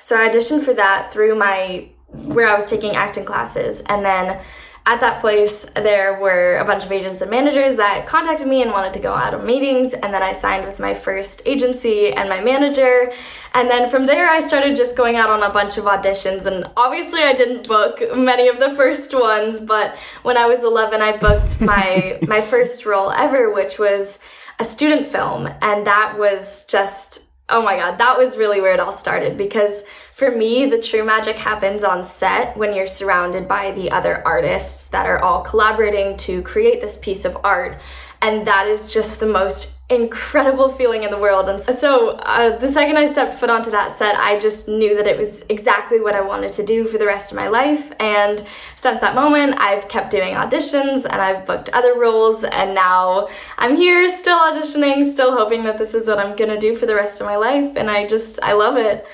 So 0.00 0.16
I 0.16 0.28
auditioned 0.28 0.64
for 0.64 0.72
that 0.74 1.12
through 1.12 1.36
my 1.36 1.90
where 2.08 2.48
I 2.48 2.54
was 2.54 2.66
taking 2.66 2.96
acting 2.96 3.24
classes 3.24 3.82
and 3.82 4.04
then 4.04 4.40
at 4.86 5.00
that 5.00 5.20
place, 5.20 5.66
there 5.76 6.18
were 6.18 6.56
a 6.56 6.64
bunch 6.64 6.84
of 6.84 6.90
agents 6.90 7.20
and 7.20 7.30
managers 7.30 7.76
that 7.76 8.06
contacted 8.06 8.46
me 8.46 8.62
and 8.62 8.70
wanted 8.70 8.94
to 8.94 8.98
go 8.98 9.12
out 9.12 9.34
on 9.34 9.44
meetings. 9.46 9.92
And 9.92 10.12
then 10.12 10.22
I 10.22 10.32
signed 10.32 10.64
with 10.64 10.80
my 10.80 10.94
first 10.94 11.42
agency 11.46 12.12
and 12.12 12.28
my 12.28 12.42
manager. 12.42 13.12
And 13.52 13.68
then 13.68 13.90
from 13.90 14.06
there, 14.06 14.28
I 14.28 14.40
started 14.40 14.76
just 14.76 14.96
going 14.96 15.16
out 15.16 15.28
on 15.28 15.42
a 15.42 15.52
bunch 15.52 15.76
of 15.76 15.84
auditions. 15.84 16.46
And 16.46 16.70
obviously, 16.76 17.20
I 17.20 17.34
didn't 17.34 17.68
book 17.68 18.00
many 18.16 18.48
of 18.48 18.58
the 18.58 18.70
first 18.70 19.12
ones, 19.12 19.60
but 19.60 19.96
when 20.22 20.38
I 20.38 20.46
was 20.46 20.64
11, 20.64 21.02
I 21.02 21.16
booked 21.16 21.60
my, 21.60 22.18
my 22.26 22.40
first 22.40 22.86
role 22.86 23.10
ever, 23.10 23.52
which 23.52 23.78
was 23.78 24.18
a 24.58 24.64
student 24.64 25.06
film. 25.06 25.46
And 25.60 25.86
that 25.86 26.16
was 26.18 26.66
just, 26.66 27.30
oh 27.50 27.60
my 27.62 27.76
God, 27.76 27.98
that 27.98 28.16
was 28.16 28.38
really 28.38 28.60
where 28.62 28.72
it 28.72 28.80
all 28.80 28.92
started 28.92 29.36
because 29.36 29.84
for 30.12 30.30
me, 30.30 30.66
the 30.66 30.80
true 30.80 31.04
magic 31.04 31.36
happens 31.36 31.84
on 31.84 32.04
set 32.04 32.56
when 32.56 32.74
you're 32.74 32.86
surrounded 32.86 33.48
by 33.48 33.70
the 33.70 33.90
other 33.90 34.22
artists 34.26 34.88
that 34.88 35.06
are 35.06 35.18
all 35.18 35.42
collaborating 35.42 36.16
to 36.18 36.42
create 36.42 36.80
this 36.80 36.96
piece 36.96 37.24
of 37.24 37.38
art. 37.44 37.80
And 38.22 38.46
that 38.46 38.66
is 38.66 38.92
just 38.92 39.18
the 39.18 39.26
most 39.26 39.76
incredible 39.88 40.68
feeling 40.68 41.02
in 41.02 41.10
the 41.10 41.18
world. 41.18 41.48
And 41.48 41.60
so, 41.60 42.10
uh, 42.10 42.56
the 42.58 42.68
second 42.68 42.98
I 42.98 43.06
stepped 43.06 43.34
foot 43.34 43.50
onto 43.50 43.70
that 43.70 43.92
set, 43.92 44.14
I 44.16 44.38
just 44.38 44.68
knew 44.68 44.94
that 44.96 45.06
it 45.06 45.16
was 45.16 45.44
exactly 45.48 46.00
what 46.00 46.14
I 46.14 46.20
wanted 46.20 46.52
to 46.52 46.64
do 46.64 46.84
for 46.84 46.98
the 46.98 47.06
rest 47.06 47.32
of 47.32 47.36
my 47.36 47.48
life. 47.48 47.90
And 47.98 48.44
since 48.76 49.00
that 49.00 49.14
moment, 49.14 49.56
I've 49.58 49.88
kept 49.88 50.10
doing 50.10 50.34
auditions 50.34 51.06
and 51.06 51.20
I've 51.20 51.46
booked 51.46 51.70
other 51.70 51.98
roles. 51.98 52.44
And 52.44 52.74
now 52.74 53.28
I'm 53.58 53.74
here 53.74 54.06
still 54.08 54.38
auditioning, 54.38 55.04
still 55.04 55.34
hoping 55.36 55.64
that 55.64 55.78
this 55.78 55.94
is 55.94 56.06
what 56.06 56.18
I'm 56.18 56.36
gonna 56.36 56.60
do 56.60 56.76
for 56.76 56.86
the 56.86 56.94
rest 56.94 57.20
of 57.20 57.26
my 57.26 57.36
life. 57.36 57.72
And 57.74 57.90
I 57.90 58.06
just, 58.06 58.38
I 58.42 58.52
love 58.52 58.76
it 58.76 59.06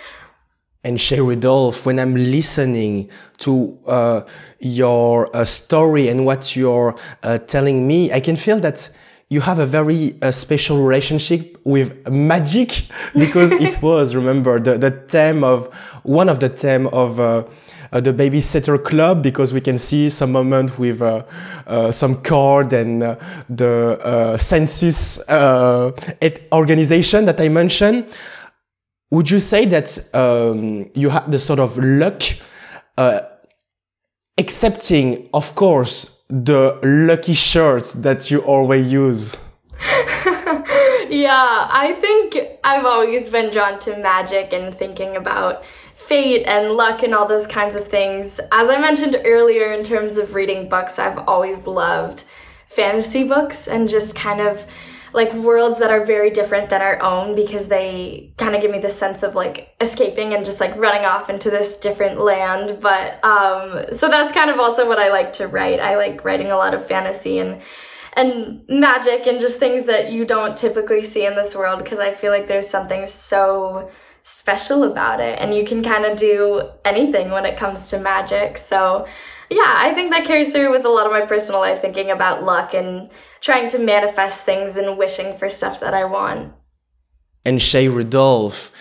and 0.86 1.00
Shay 1.00 1.20
Rudolph, 1.20 1.84
when 1.84 1.98
I'm 1.98 2.14
listening 2.14 3.10
to 3.38 3.76
uh, 3.88 4.20
your 4.60 5.36
uh, 5.36 5.44
story 5.44 6.08
and 6.08 6.24
what 6.24 6.54
you're 6.54 6.96
uh, 7.24 7.38
telling 7.38 7.88
me, 7.88 8.12
I 8.12 8.20
can 8.20 8.36
feel 8.36 8.60
that 8.60 8.88
you 9.28 9.40
have 9.40 9.58
a 9.58 9.66
very 9.66 10.16
uh, 10.22 10.30
special 10.30 10.84
relationship 10.84 11.58
with 11.64 12.08
magic 12.08 12.84
because 13.14 13.50
it 13.50 13.82
was, 13.88 14.14
remember, 14.14 14.60
the, 14.60 14.78
the 14.78 14.92
theme 14.92 15.42
of 15.42 15.74
one 16.04 16.28
of 16.28 16.38
the 16.38 16.48
theme 16.48 16.86
of 16.88 17.18
uh, 17.18 17.42
uh, 17.90 18.00
the 18.00 18.12
babysitter 18.12 18.82
club 18.82 19.24
because 19.24 19.52
we 19.52 19.60
can 19.60 19.78
see 19.78 20.08
some 20.08 20.30
moment 20.30 20.78
with 20.78 21.00
some 21.92 22.22
card 22.22 22.72
and 22.72 23.02
uh, 23.02 23.16
the 23.48 24.36
census 24.38 25.18
organization 26.52 27.24
that 27.24 27.40
I 27.40 27.48
mentioned. 27.48 28.06
Would 29.10 29.30
you 29.30 29.38
say 29.38 29.66
that 29.66 29.98
um, 30.14 30.90
you 30.94 31.10
had 31.10 31.30
the 31.30 31.38
sort 31.38 31.60
of 31.60 31.78
luck, 31.78 32.22
uh, 32.98 33.20
accepting, 34.36 35.28
of 35.32 35.54
course, 35.54 36.22
the 36.28 36.78
lucky 36.82 37.34
shirt 37.34 37.84
that 37.96 38.30
you 38.30 38.40
always 38.40 38.90
use? 38.90 39.36
yeah, 41.08 41.68
I 41.70 41.96
think 42.00 42.36
I've 42.64 42.84
always 42.84 43.28
been 43.28 43.52
drawn 43.52 43.78
to 43.80 43.96
magic 43.98 44.52
and 44.52 44.74
thinking 44.74 45.16
about 45.16 45.64
fate 45.94 46.44
and 46.46 46.72
luck 46.72 47.02
and 47.02 47.14
all 47.14 47.28
those 47.28 47.46
kinds 47.46 47.76
of 47.76 47.86
things. 47.86 48.40
As 48.50 48.68
I 48.68 48.78
mentioned 48.80 49.20
earlier, 49.24 49.72
in 49.72 49.84
terms 49.84 50.16
of 50.16 50.34
reading 50.34 50.68
books, 50.68 50.98
I've 50.98 51.18
always 51.28 51.66
loved 51.66 52.24
fantasy 52.66 53.26
books 53.26 53.68
and 53.68 53.88
just 53.88 54.16
kind 54.16 54.40
of 54.40 54.66
like 55.12 55.32
worlds 55.32 55.78
that 55.78 55.90
are 55.90 56.04
very 56.04 56.30
different 56.30 56.70
than 56.70 56.82
our 56.82 57.00
own 57.02 57.34
because 57.34 57.68
they 57.68 58.32
kind 58.36 58.54
of 58.54 58.60
give 58.60 58.70
me 58.70 58.78
this 58.78 58.98
sense 58.98 59.22
of 59.22 59.34
like 59.34 59.74
escaping 59.80 60.34
and 60.34 60.44
just 60.44 60.60
like 60.60 60.76
running 60.76 61.04
off 61.04 61.30
into 61.30 61.50
this 61.50 61.78
different 61.78 62.20
land. 62.20 62.78
But 62.80 63.24
um, 63.24 63.86
so 63.92 64.08
that's 64.08 64.32
kind 64.32 64.50
of 64.50 64.58
also 64.58 64.86
what 64.86 64.98
I 64.98 65.08
like 65.08 65.32
to 65.34 65.46
write. 65.46 65.80
I 65.80 65.96
like 65.96 66.24
writing 66.24 66.50
a 66.50 66.56
lot 66.56 66.74
of 66.74 66.86
fantasy 66.86 67.38
and 67.38 67.62
and 68.16 68.64
magic 68.68 69.26
and 69.26 69.38
just 69.38 69.58
things 69.58 69.84
that 69.84 70.10
you 70.10 70.24
don't 70.24 70.56
typically 70.56 71.04
see 71.04 71.26
in 71.26 71.36
this 71.36 71.54
world 71.54 71.78
because 71.78 71.98
I 71.98 72.12
feel 72.12 72.32
like 72.32 72.46
there's 72.46 72.68
something 72.68 73.04
so 73.04 73.90
special 74.22 74.84
about 74.84 75.20
it 75.20 75.38
and 75.38 75.54
you 75.54 75.64
can 75.64 75.84
kind 75.84 76.04
of 76.04 76.16
do 76.18 76.62
anything 76.84 77.30
when 77.30 77.44
it 77.44 77.58
comes 77.58 77.90
to 77.90 78.00
magic. 78.00 78.56
So 78.56 79.06
yeah, 79.50 79.74
I 79.76 79.92
think 79.94 80.10
that 80.10 80.24
carries 80.24 80.50
through 80.50 80.72
with 80.72 80.84
a 80.84 80.88
lot 80.88 81.06
of 81.06 81.12
my 81.12 81.20
personal 81.26 81.60
life 81.60 81.80
thinking 81.80 82.10
about 82.10 82.42
luck 82.42 82.74
and 82.74 83.10
trying 83.46 83.68
to 83.68 83.78
manifest 83.78 84.44
things 84.44 84.76
and 84.76 84.98
wishing 84.98 85.36
for 85.38 85.48
stuff 85.48 85.78
that 85.78 85.94
I 85.94 86.04
want. 86.04 86.52
And 87.44 87.62
Shay 87.62 87.86
Rudolph, 87.86 88.72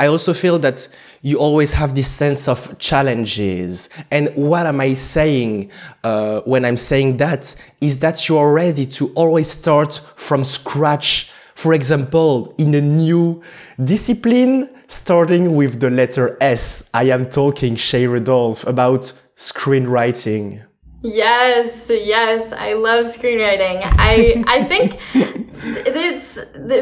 I 0.00 0.06
also 0.08 0.34
feel 0.34 0.58
that 0.58 0.88
you 1.22 1.38
always 1.38 1.74
have 1.74 1.94
this 1.94 2.10
sense 2.10 2.48
of 2.48 2.76
challenges. 2.78 3.88
And 4.10 4.34
what 4.34 4.66
am 4.66 4.80
I 4.80 4.94
saying 4.94 5.70
uh, 6.02 6.40
when 6.40 6.64
I'm 6.64 6.76
saying 6.76 7.18
that? 7.18 7.54
Is 7.80 8.00
that 8.00 8.28
you 8.28 8.36
are 8.36 8.52
ready 8.52 8.84
to 8.98 9.12
always 9.14 9.48
start 9.48 9.92
from 10.16 10.42
scratch. 10.42 11.30
For 11.54 11.72
example, 11.72 12.52
in 12.58 12.74
a 12.74 12.80
new 12.80 13.40
discipline, 13.84 14.70
starting 14.88 15.54
with 15.54 15.78
the 15.78 15.90
letter 15.90 16.36
S. 16.40 16.90
I 16.92 17.04
am 17.04 17.30
talking, 17.30 17.76
Shay 17.76 18.08
Rudolph, 18.08 18.66
about 18.66 19.12
screenwriting. 19.36 20.64
Yes, 21.02 21.90
yes, 21.92 22.52
I 22.52 22.74
love 22.74 23.06
screenwriting. 23.06 23.80
I 23.84 24.44
I 24.46 24.64
think 24.64 24.98
it's 25.14 26.38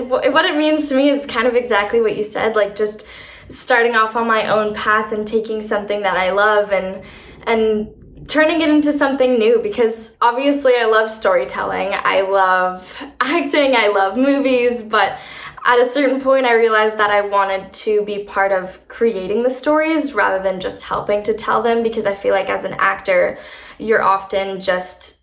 what 0.09 0.45
it 0.45 0.57
means 0.57 0.89
to 0.89 0.97
me 0.97 1.09
is 1.11 1.25
kind 1.25 1.47
of 1.47 1.55
exactly 1.55 2.01
what 2.01 2.17
you 2.17 2.25
said, 2.25 2.57
like 2.57 2.75
just 2.75 3.07
starting 3.49 3.95
off 3.95 4.17
on 4.17 4.27
my 4.27 4.49
own 4.49 4.75
path 4.75 5.13
and 5.13 5.27
taking 5.27 5.63
something 5.63 6.03
that 6.03 6.17
I 6.17 6.31
love 6.31 6.73
and 6.73 7.03
and 7.47 7.95
turning 8.29 8.61
it 8.61 8.69
into 8.69 8.93
something 8.93 9.39
new 9.39 9.61
because 9.63 10.19
obviously 10.21 10.73
I 10.77 10.85
love 10.85 11.11
storytelling, 11.11 11.91
I 11.93 12.21
love 12.23 13.03
acting, 13.21 13.75
I 13.75 13.89
love 13.89 14.17
movies, 14.17 14.83
but 14.83 15.17
at 15.65 15.79
a 15.79 15.85
certain 15.85 16.21
point, 16.21 16.47
I 16.47 16.55
realized 16.55 16.99
that 16.99 17.11
I 17.11 17.21
wanted 17.21 17.73
to 17.73 18.05
be 18.05 18.25
part 18.25 18.53
of 18.53 18.87
creating 18.89 19.43
the 19.43 19.51
stories 19.51 20.15
rather 20.15 20.43
than 20.43 20.61
just 20.61 20.85
helping 20.85 21.23
to 21.25 21.35
tell 21.35 21.63
them 21.63 21.83
because 21.83 22.07
I 22.07 22.15
feel 22.15 22.35
like 22.35 22.49
as 22.49 22.65
an 22.65 22.75
actor, 22.79 23.39
you're 23.79 24.03
often 24.03 24.61
just 24.61 25.17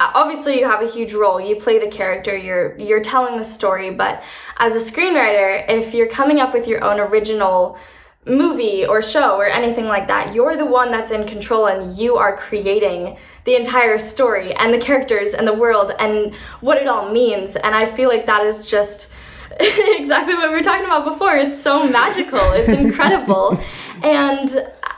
obviously 0.00 0.58
you 0.58 0.66
have 0.66 0.82
a 0.82 0.88
huge 0.88 1.12
role. 1.12 1.40
You 1.40 1.56
play 1.56 1.78
the 1.78 1.88
character 1.88 2.36
you're 2.36 2.76
you're 2.78 3.00
telling 3.00 3.38
the 3.38 3.44
story 3.44 3.90
but 3.90 4.22
as 4.58 4.74
a 4.74 4.92
screenwriter 4.92 5.64
if 5.68 5.94
you're 5.94 6.08
coming 6.08 6.40
up 6.40 6.52
with 6.52 6.66
your 6.66 6.82
own 6.82 6.98
original 6.98 7.78
movie 8.26 8.84
or 8.84 9.00
show 9.00 9.36
or 9.36 9.46
anything 9.46 9.86
like 9.86 10.08
that 10.08 10.34
you're 10.34 10.56
the 10.56 10.66
one 10.66 10.90
that's 10.90 11.10
in 11.10 11.26
control 11.26 11.66
and 11.66 11.96
you 11.96 12.16
are 12.16 12.36
creating 12.36 13.16
the 13.44 13.54
entire 13.54 13.98
story 13.98 14.52
and 14.56 14.74
the 14.74 14.78
characters 14.78 15.32
and 15.32 15.46
the 15.46 15.54
world 15.54 15.92
and 15.98 16.34
what 16.60 16.76
it 16.76 16.88
all 16.88 17.10
means. 17.10 17.54
And 17.56 17.74
i 17.74 17.86
feel 17.86 18.08
like 18.08 18.26
that 18.26 18.42
is 18.44 18.66
just 18.66 19.14
exactly 19.98 20.34
what 20.34 20.48
we 20.48 20.54
were 20.54 20.62
talking 20.62 20.84
about 20.84 21.04
before. 21.04 21.36
It's 21.36 21.60
so 21.60 21.88
magical. 21.88 22.38
It's 22.52 22.70
incredible. 22.70 23.60
and 24.02 24.48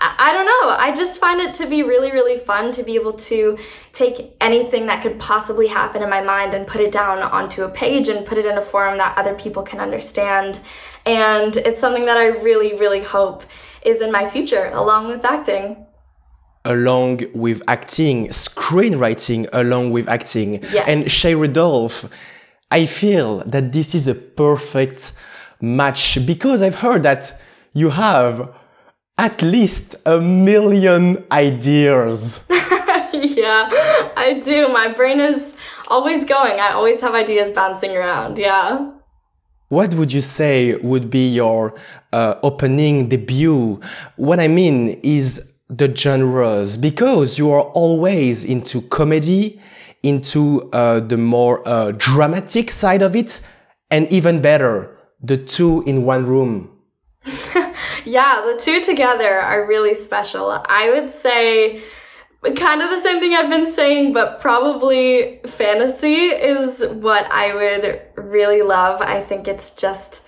I, 0.03 0.33
don't 0.33 0.47
know. 0.47 0.77
I 0.77 0.93
just 0.95 1.19
find 1.19 1.41
it 1.41 1.55
to 1.55 1.67
be 1.67 1.83
really, 1.83 2.13
really 2.13 2.39
fun 2.39 2.73
to 2.73 2.83
be 2.83 2.95
able 2.95 3.15
to 3.15 3.59
take 3.93 4.35
anything 4.41 4.87
that 4.87 5.03
could 5.03 5.19
possibly 5.19 5.67
happen 5.67 6.03
in 6.03 6.11
my 6.11 6.23
mind 6.23 6.53
and 6.53 6.67
put 6.67 6.81
it 6.81 6.93
down 6.93 7.23
onto 7.23 7.65
a 7.65 7.69
page 7.69 8.09
and 8.09 8.27
put 8.27 8.37
it 8.39 8.47
in 8.47 8.59
a 8.59 8.63
form 8.63 8.99
that 8.99 9.17
other 9.17 9.35
people 9.35 9.63
can 9.63 9.81
understand. 9.81 10.61
And 11.07 11.57
it's 11.57 11.81
something 11.81 12.05
that 12.07 12.17
I 12.17 12.27
really, 12.27 12.75
really 12.77 13.03
hope 13.03 13.45
is 13.83 14.03
in 14.03 14.13
my 14.13 14.29
future, 14.29 14.71
along 14.75 15.09
with 15.09 15.25
acting 15.25 15.87
along 16.65 17.23
with 17.33 17.63
acting, 17.67 18.29
screenwriting 18.29 19.49
along 19.53 19.91
with 19.93 20.09
acting. 20.09 20.63
Yes. 20.65 20.87
And 20.87 21.11
Shay 21.11 21.35
Rudolph 21.35 22.05
I 22.71 22.87
feel 22.87 23.43
that 23.47 23.73
this 23.73 23.95
is 23.95 24.07
a 24.07 24.15
perfect 24.15 25.13
match 25.61 26.25
because 26.27 26.63
I've 26.63 26.77
heard 26.77 27.03
that 27.03 27.41
you 27.73 27.91
have 27.91 28.55
at 29.19 29.43
least 29.43 29.97
a 30.07 30.21
million 30.21 31.25
ideas. 31.31 32.41
yeah, 33.13 33.69
I 34.17 34.41
do. 34.43 34.69
My 34.69 34.93
brain 34.93 35.21
is 35.21 35.57
always 35.89 36.25
going. 36.25 36.59
I 36.61 36.73
always 36.73 37.01
have 37.01 37.15
ideas 37.15 37.51
bouncing 37.51 37.97
around. 37.97 38.39
Yeah. 38.39 38.93
What 39.69 39.95
would 39.95 40.13
you 40.13 40.21
say 40.21 40.75
would 40.77 41.11
be 41.11 41.29
your 41.29 41.75
uh, 42.13 42.37
opening 42.43 43.09
debut? 43.09 43.81
What 44.17 44.41
I 44.41 44.49
mean 44.49 45.01
is 45.03 45.53
the 45.69 45.95
genres, 45.95 46.77
because 46.77 47.39
you 47.39 47.51
are 47.53 47.63
always 47.63 48.45
into 48.45 48.83
comedy, 48.83 49.61
into 50.03 50.69
uh, 50.73 51.01
the 51.01 51.17
more 51.17 51.67
uh, 51.69 51.93
dramatic 51.93 52.71
side 52.71 53.03
of 53.03 53.15
it, 53.15 53.41
and 53.91 54.11
even 54.11 54.41
better, 54.41 54.97
the 55.23 55.37
two 55.37 55.83
in 55.83 56.05
one 56.05 56.27
room. 56.27 56.71
yeah, 58.05 58.43
the 58.47 58.59
two 58.59 58.81
together 58.81 59.39
are 59.41 59.67
really 59.67 59.95
special. 59.95 60.63
I 60.69 60.91
would 60.91 61.11
say 61.11 61.83
kind 62.57 62.81
of 62.81 62.89
the 62.89 62.99
same 62.99 63.21
thing 63.21 63.35
I've 63.35 63.51
been 63.51 63.71
saying, 63.71 64.15
but 64.15 64.41
probably 64.41 65.41
fantasy 65.47 66.29
is 66.29 66.85
what 66.87 67.31
I 67.31 67.55
would 67.55 68.01
really 68.17 68.63
love. 68.63 69.03
I 69.03 69.21
think 69.21 69.47
it's 69.47 69.77
just 69.77 70.27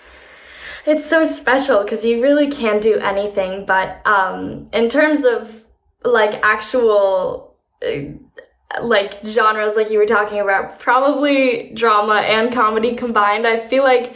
It's 0.84 1.06
so 1.06 1.24
special 1.24 1.82
because 1.82 2.04
you 2.04 2.20
really 2.20 2.50
can 2.50 2.80
do 2.80 2.98
anything, 2.98 3.64
but 3.66 4.04
um, 4.06 4.68
in 4.72 4.88
terms 4.88 5.24
of 5.24 5.64
like 6.04 6.44
actual. 6.44 7.56
Like 8.80 9.24
genres 9.24 9.76
like 9.76 9.90
you 9.90 9.98
were 9.98 10.06
talking 10.06 10.40
about 10.40 10.78
probably 10.78 11.72
drama 11.74 12.22
and 12.24 12.52
comedy 12.52 12.94
combined 12.94 13.46
i 13.46 13.58
feel 13.58 13.84
like 13.84 14.14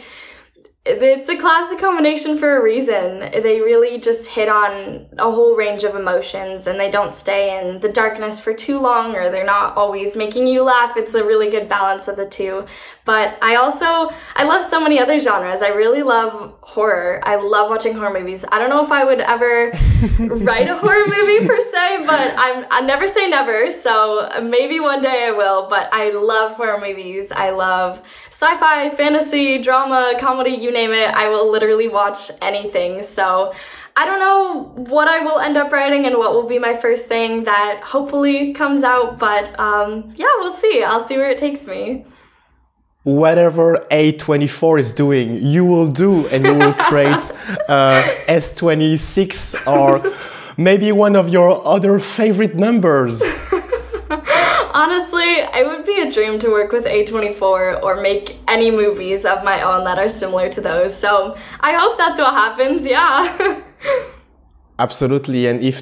it's 0.89 1.29
a 1.29 1.37
classic 1.37 1.79
combination 1.79 2.37
for 2.37 2.57
a 2.57 2.63
reason. 2.63 3.19
They 3.19 3.59
really 3.59 3.99
just 3.99 4.27
hit 4.27 4.47
on 4.47 5.07
a 5.17 5.29
whole 5.29 5.55
range 5.55 5.83
of 5.83 5.95
emotions 5.95 6.65
and 6.65 6.79
they 6.79 6.89
don't 6.89 7.13
stay 7.13 7.59
in 7.59 7.81
the 7.81 7.89
darkness 7.89 8.39
for 8.39 8.53
too 8.53 8.79
long 8.79 9.15
or 9.15 9.29
they're 9.29 9.45
not 9.45 9.75
always 9.75 10.15
making 10.15 10.47
you 10.47 10.63
laugh. 10.63 10.95
It's 10.95 11.13
a 11.13 11.25
really 11.25 11.49
good 11.49 11.67
balance 11.67 12.07
of 12.07 12.15
the 12.15 12.25
two. 12.25 12.65
But 13.07 13.37
I 13.41 13.55
also 13.55 14.13
I 14.35 14.43
love 14.43 14.61
so 14.63 14.81
many 14.81 14.99
other 14.99 15.17
genres. 15.17 15.61
I 15.61 15.69
really 15.69 16.03
love 16.03 16.53
horror. 16.59 17.21
I 17.23 17.37
love 17.37 17.69
watching 17.69 17.93
horror 17.93 18.13
movies. 18.19 18.43
I 18.51 18.59
don't 18.59 18.69
know 18.69 18.83
if 18.83 18.91
I 18.91 19.05
would 19.05 19.21
ever 19.21 19.71
write 20.43 20.67
a 20.67 20.75
horror 20.75 21.07
movie 21.07 21.47
per 21.47 21.61
se, 21.61 22.03
but 22.05 22.33
I'm 22.37 22.65
I 22.69 22.81
never 22.81 23.07
say 23.07 23.29
never. 23.29 23.71
So 23.71 24.29
maybe 24.43 24.81
one 24.81 24.99
day 25.01 25.27
I 25.29 25.31
will, 25.31 25.69
but 25.69 25.87
I 25.93 26.09
love 26.09 26.57
horror 26.57 26.81
movies. 26.81 27.31
I 27.31 27.51
love 27.51 28.01
sci-fi, 28.29 28.89
fantasy, 28.89 29.61
drama, 29.61 30.15
comedy, 30.19 30.51
you 30.51 30.73
name 30.73 30.91
it. 30.91 31.09
I 31.15 31.29
will 31.29 31.49
literally 31.49 31.87
watch 31.87 32.29
anything. 32.41 33.03
So 33.03 33.53
I 33.95 34.05
don't 34.05 34.19
know 34.19 34.83
what 34.91 35.07
I 35.07 35.21
will 35.21 35.39
end 35.39 35.55
up 35.55 35.71
writing 35.71 36.05
and 36.05 36.17
what 36.17 36.33
will 36.33 36.45
be 36.45 36.59
my 36.59 36.73
first 36.73 37.07
thing 37.07 37.45
that 37.45 37.79
hopefully 37.83 38.53
comes 38.53 38.83
out, 38.83 39.17
but 39.17 39.57
um, 39.57 40.11
yeah, 40.15 40.27
we'll 40.39 40.53
see. 40.53 40.83
I'll 40.83 41.07
see 41.07 41.15
where 41.15 41.31
it 41.31 41.37
takes 41.37 41.67
me 41.67 42.05
whatever 43.07 43.77
A24 43.89 44.81
is 44.81 44.91
doing, 44.91 45.39
you 45.41 45.63
will 45.63 45.87
do 45.87 46.27
and 46.27 46.45
you 46.45 46.55
will 46.55 46.73
create 46.73 47.31
uh, 47.69 48.03
S26 48.27 49.65
or 49.65 50.03
maybe 50.57 50.91
one 50.91 51.15
of 51.15 51.29
your 51.29 51.65
other 51.65 51.99
favorite 51.99 52.55
numbers. 52.55 53.23
Honestly, 54.73 55.23
it 55.23 55.65
would 55.65 55.85
be 55.85 56.01
a 56.01 56.11
dream 56.11 56.37
to 56.39 56.49
work 56.49 56.73
with 56.73 56.83
A24 56.83 57.81
or 57.81 58.01
make 58.01 58.35
any 58.45 58.71
movies 58.71 59.25
of 59.25 59.41
my 59.41 59.61
own 59.61 59.85
that 59.85 59.97
are 59.97 60.09
similar 60.09 60.49
to 60.49 60.59
those. 60.59 60.93
So 60.93 61.37
I 61.61 61.73
hope 61.73 61.97
that's 61.97 62.19
what 62.19 62.33
happens, 62.33 62.85
yeah. 62.85 63.61
Absolutely. 64.79 65.47
And 65.47 65.61
if 65.61 65.81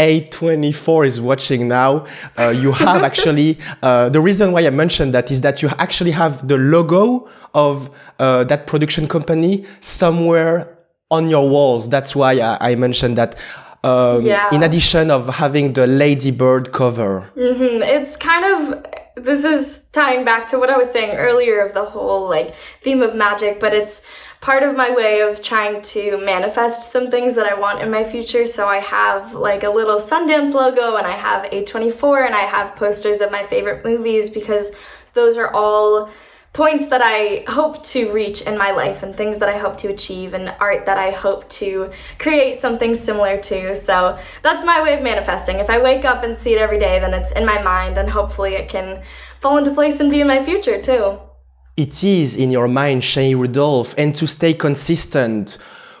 a24 0.00 1.06
is 1.06 1.20
watching 1.20 1.68
now, 1.68 2.06
uh, 2.38 2.48
you 2.48 2.72
have 2.72 3.02
actually, 3.02 3.58
uh, 3.82 4.08
the 4.08 4.20
reason 4.20 4.52
why 4.52 4.66
I 4.66 4.70
mentioned 4.70 5.12
that 5.14 5.30
is 5.30 5.42
that 5.42 5.60
you 5.62 5.68
actually 5.78 6.12
have 6.12 6.48
the 6.48 6.56
logo 6.56 7.28
of 7.54 7.90
uh, 8.18 8.44
that 8.44 8.66
production 8.66 9.06
company 9.06 9.66
somewhere 9.80 10.78
on 11.10 11.28
your 11.28 11.48
walls. 11.48 11.88
That's 11.88 12.16
why 12.16 12.32
I, 12.40 12.72
I 12.72 12.74
mentioned 12.76 13.18
that. 13.18 13.38
Um, 13.82 14.26
yeah. 14.26 14.48
In 14.52 14.62
addition 14.62 15.10
of 15.10 15.26
having 15.26 15.72
the 15.72 15.86
Lady 15.86 16.30
Bird 16.30 16.70
cover, 16.72 17.30
mm-hmm. 17.34 17.82
it's 17.82 18.14
kind 18.16 18.44
of 18.44 18.84
this 19.16 19.44
is 19.44 19.88
tying 19.88 20.24
back 20.24 20.46
to 20.48 20.58
what 20.58 20.70
I 20.70 20.76
was 20.76 20.90
saying 20.90 21.16
earlier 21.16 21.60
of 21.60 21.72
the 21.72 21.84
whole 21.84 22.28
like 22.28 22.54
theme 22.82 23.00
of 23.00 23.14
magic, 23.14 23.58
but 23.58 23.72
it's 23.72 24.02
part 24.40 24.62
of 24.62 24.74
my 24.74 24.90
way 24.94 25.20
of 25.20 25.42
trying 25.42 25.82
to 25.82 26.16
manifest 26.18 26.90
some 26.90 27.10
things 27.10 27.34
that 27.34 27.46
I 27.46 27.58
want 27.58 27.82
in 27.82 27.90
my 27.90 28.04
future. 28.04 28.46
So 28.46 28.66
I 28.66 28.78
have 28.78 29.34
like 29.34 29.64
a 29.64 29.70
little 29.70 29.98
Sundance 29.98 30.54
logo 30.54 30.96
and 30.96 31.06
I 31.06 31.12
have 31.12 31.50
A24 31.50 32.26
and 32.26 32.34
I 32.34 32.40
have 32.40 32.74
posters 32.74 33.20
of 33.20 33.30
my 33.30 33.42
favorite 33.42 33.84
movies 33.84 34.30
because 34.30 34.72
those 35.12 35.36
are 35.36 35.52
all 35.52 36.08
points 36.52 36.88
that 36.88 37.00
I 37.02 37.44
hope 37.48 37.82
to 37.84 38.10
reach 38.12 38.42
in 38.42 38.58
my 38.58 38.72
life 38.72 39.02
and 39.02 39.14
things 39.14 39.38
that 39.38 39.48
I 39.48 39.58
hope 39.58 39.76
to 39.78 39.88
achieve 39.88 40.34
and 40.34 40.52
art 40.58 40.86
that 40.86 40.98
I 40.98 41.12
hope 41.12 41.48
to 41.50 41.92
create 42.18 42.56
something 42.56 42.94
similar 42.94 43.36
to. 43.42 43.76
So 43.76 44.18
that's 44.42 44.64
my 44.64 44.82
way 44.82 44.94
of 44.94 45.02
manifesting. 45.02 45.58
If 45.58 45.70
I 45.70 45.80
wake 45.80 46.04
up 46.04 46.24
and 46.24 46.36
see 46.36 46.54
it 46.54 46.58
every 46.58 46.78
day, 46.78 46.98
then 46.98 47.14
it's 47.14 47.30
in 47.32 47.44
my 47.44 47.62
mind 47.62 47.98
and 47.98 48.08
hopefully 48.08 48.54
it 48.54 48.68
can 48.68 49.02
fall 49.38 49.58
into 49.58 49.70
place 49.70 50.00
and 50.00 50.10
be 50.10 50.22
in 50.22 50.26
my 50.26 50.42
future 50.42 50.80
too 50.80 51.20
it 51.80 52.04
is 52.04 52.36
in 52.36 52.50
your 52.50 52.68
mind, 52.68 53.02
Shay 53.02 53.34
Rudolph, 53.34 53.94
and 53.96 54.14
to 54.14 54.26
stay 54.26 54.52
consistent, 54.52 55.56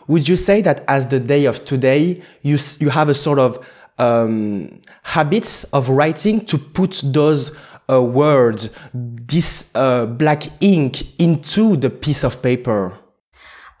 would 0.08 0.28
you 0.28 0.36
say 0.36 0.60
that 0.60 0.84
as 0.86 1.06
the 1.06 1.18
day 1.18 1.46
of 1.46 1.64
today, 1.64 2.20
you, 2.42 2.58
you 2.80 2.90
have 2.90 3.08
a 3.08 3.14
sort 3.14 3.38
of 3.38 3.66
um, 3.98 4.80
habits 5.02 5.64
of 5.72 5.88
writing 5.88 6.44
to 6.46 6.58
put 6.58 7.00
those 7.02 7.56
uh, 7.90 8.02
words, 8.02 8.68
this 8.92 9.70
uh, 9.74 10.04
black 10.04 10.42
ink 10.60 11.18
into 11.18 11.76
the 11.76 11.88
piece 11.88 12.24
of 12.24 12.42
paper? 12.42 12.98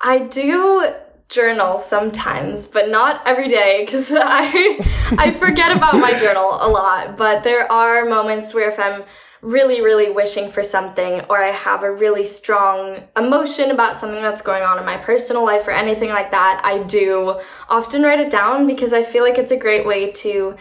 I 0.00 0.20
do 0.20 0.90
journal 1.28 1.78
sometimes, 1.78 2.66
but 2.66 2.88
not 2.88 3.22
every 3.26 3.48
day 3.48 3.84
because 3.84 4.12
I 4.16 4.78
I 5.18 5.32
forget 5.32 5.76
about 5.76 5.94
my 5.94 6.12
journal 6.18 6.58
a 6.60 6.68
lot. 6.68 7.16
But 7.16 7.44
there 7.44 7.70
are 7.70 8.04
moments 8.06 8.54
where 8.54 8.70
if 8.70 8.78
I'm 8.78 9.04
really, 9.42 9.80
really 9.80 10.10
wishing 10.10 10.48
for 10.48 10.62
something, 10.62 11.22
or 11.30 11.42
I 11.42 11.50
have 11.50 11.82
a 11.82 11.90
really 11.90 12.24
strong 12.24 13.02
emotion 13.16 13.70
about 13.70 13.96
something 13.96 14.22
that's 14.22 14.42
going 14.42 14.62
on 14.62 14.78
in 14.78 14.84
my 14.84 14.98
personal 14.98 15.44
life 15.44 15.66
or 15.66 15.70
anything 15.70 16.10
like 16.10 16.30
that, 16.30 16.60
I 16.62 16.82
do 16.82 17.40
often 17.68 18.02
write 18.02 18.20
it 18.20 18.30
down 18.30 18.66
because 18.66 18.92
I 18.92 19.02
feel 19.02 19.22
like 19.22 19.38
it's 19.38 19.52
a 19.52 19.56
great 19.56 19.86
way 19.86 20.10
to 20.10 20.56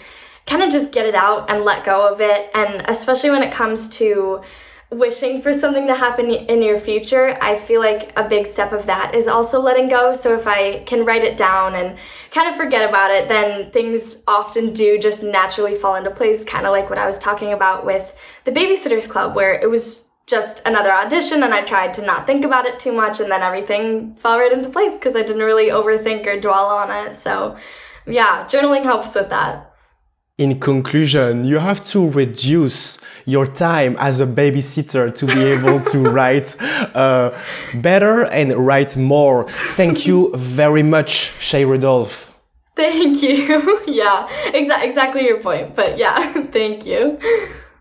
kind 0.46 0.63
of 0.63 0.70
just 0.70 0.94
get 0.94 1.06
it 1.06 1.15
out 1.15 1.50
and 1.52 1.63
let 1.63 1.84
go 1.84 2.12
of 2.12 2.22
it. 2.22 2.50
And 2.56 2.84
especially 2.88 3.30
when 3.30 3.44
it 3.44 3.52
comes 3.52 3.88
to 3.98 4.42
wishing 4.91 5.41
for 5.41 5.54
something 5.54 5.86
to 5.86 5.93
happen 5.93 6.32
in 6.32 6.63
your 6.63 6.80
future, 6.80 7.38
I 7.41 7.56
feel 7.56 7.80
like 7.80 8.12
a 8.17 8.28
big 8.28 8.47
step 8.47 8.71
of 8.71 8.88
that 8.88 9.13
is 9.13 9.28
also 9.28 9.60
letting 9.62 9.88
go. 9.88 10.13
So 10.13 10.34
if 10.34 10.47
I 10.47 10.80
can 10.86 11.06
write 11.06 11.23
it 11.23 11.38
down 11.38 11.75
and 11.75 11.97
kind 12.32 12.49
of 12.49 12.56
forget 12.56 12.88
about 12.88 13.12
it, 13.12 13.28
then 13.28 13.69
things 13.69 14.23
often 14.28 14.73
do 14.73 14.97
just 14.97 15.23
naturally 15.23 15.75
fall 15.75 15.95
into 15.95 16.10
place, 16.10 16.43
kind 16.43 16.65
of 16.65 16.71
like 16.71 16.89
what 16.89 16.97
I 16.97 17.06
was 17.06 17.19
talking 17.19 17.54
about 17.54 17.86
with 17.86 18.15
the 18.45 18.52
Babysitters 18.52 19.08
Club, 19.08 19.36
where 19.36 19.54
it 19.54 19.69
was 19.69 20.10
just 20.25 20.67
another 20.67 20.91
audition 20.91 21.43
and 21.43 21.54
I 21.54 21.63
tried 21.63 21.93
to 21.95 22.06
not 22.06 22.28
think 22.28 22.45
about 22.45 22.65
it 22.65 22.80
too 22.80 22.91
much 22.91 23.19
and 23.19 23.32
then 23.32 23.41
everything 23.41 24.13
fell 24.15 24.39
right 24.39 24.52
into 24.52 24.69
place 24.69 24.93
because 24.93 25.15
I 25.15 25.23
didn't 25.23 25.41
really 25.41 25.69
overthink 25.69 26.25
or 26.28 26.39
dwell 26.39 26.67
on 26.67 26.91
it. 27.08 27.15
So 27.15 27.58
yeah, 28.06 28.45
journaling 28.45 28.84
helps 28.84 29.15
with 29.15 29.30
that 29.30 29.68
in 30.39 30.58
conclusion, 30.60 31.43
you 31.43 31.60
have 31.60 31.84
to 31.84 32.10
reduce 32.10 32.97
your 33.25 33.45
time 33.45 33.95
as 33.99 34.21
a 34.21 34.25
babysitter 34.25 35.13
to 35.13 35.25
be 35.25 35.43
able 35.43 35.82
to 35.82 35.99
write 36.15 36.56
uh, 36.95 37.38
better 37.75 38.23
and 38.23 38.54
write 38.54 38.95
more. 38.95 39.47
Thank 39.75 40.08
you 40.08 40.32
very 40.36 40.82
much, 40.82 41.34
Shay 41.39 41.65
Rudolph. 41.65 42.34
Thank 42.75 43.21
you. 43.21 43.82
yeah, 43.88 44.28
exa- 44.54 44.82
exactly 44.82 45.25
your 45.25 45.41
point. 45.41 45.75
But 45.75 45.97
yeah, 45.97 46.32
thank 46.52 46.86
you. 46.86 47.19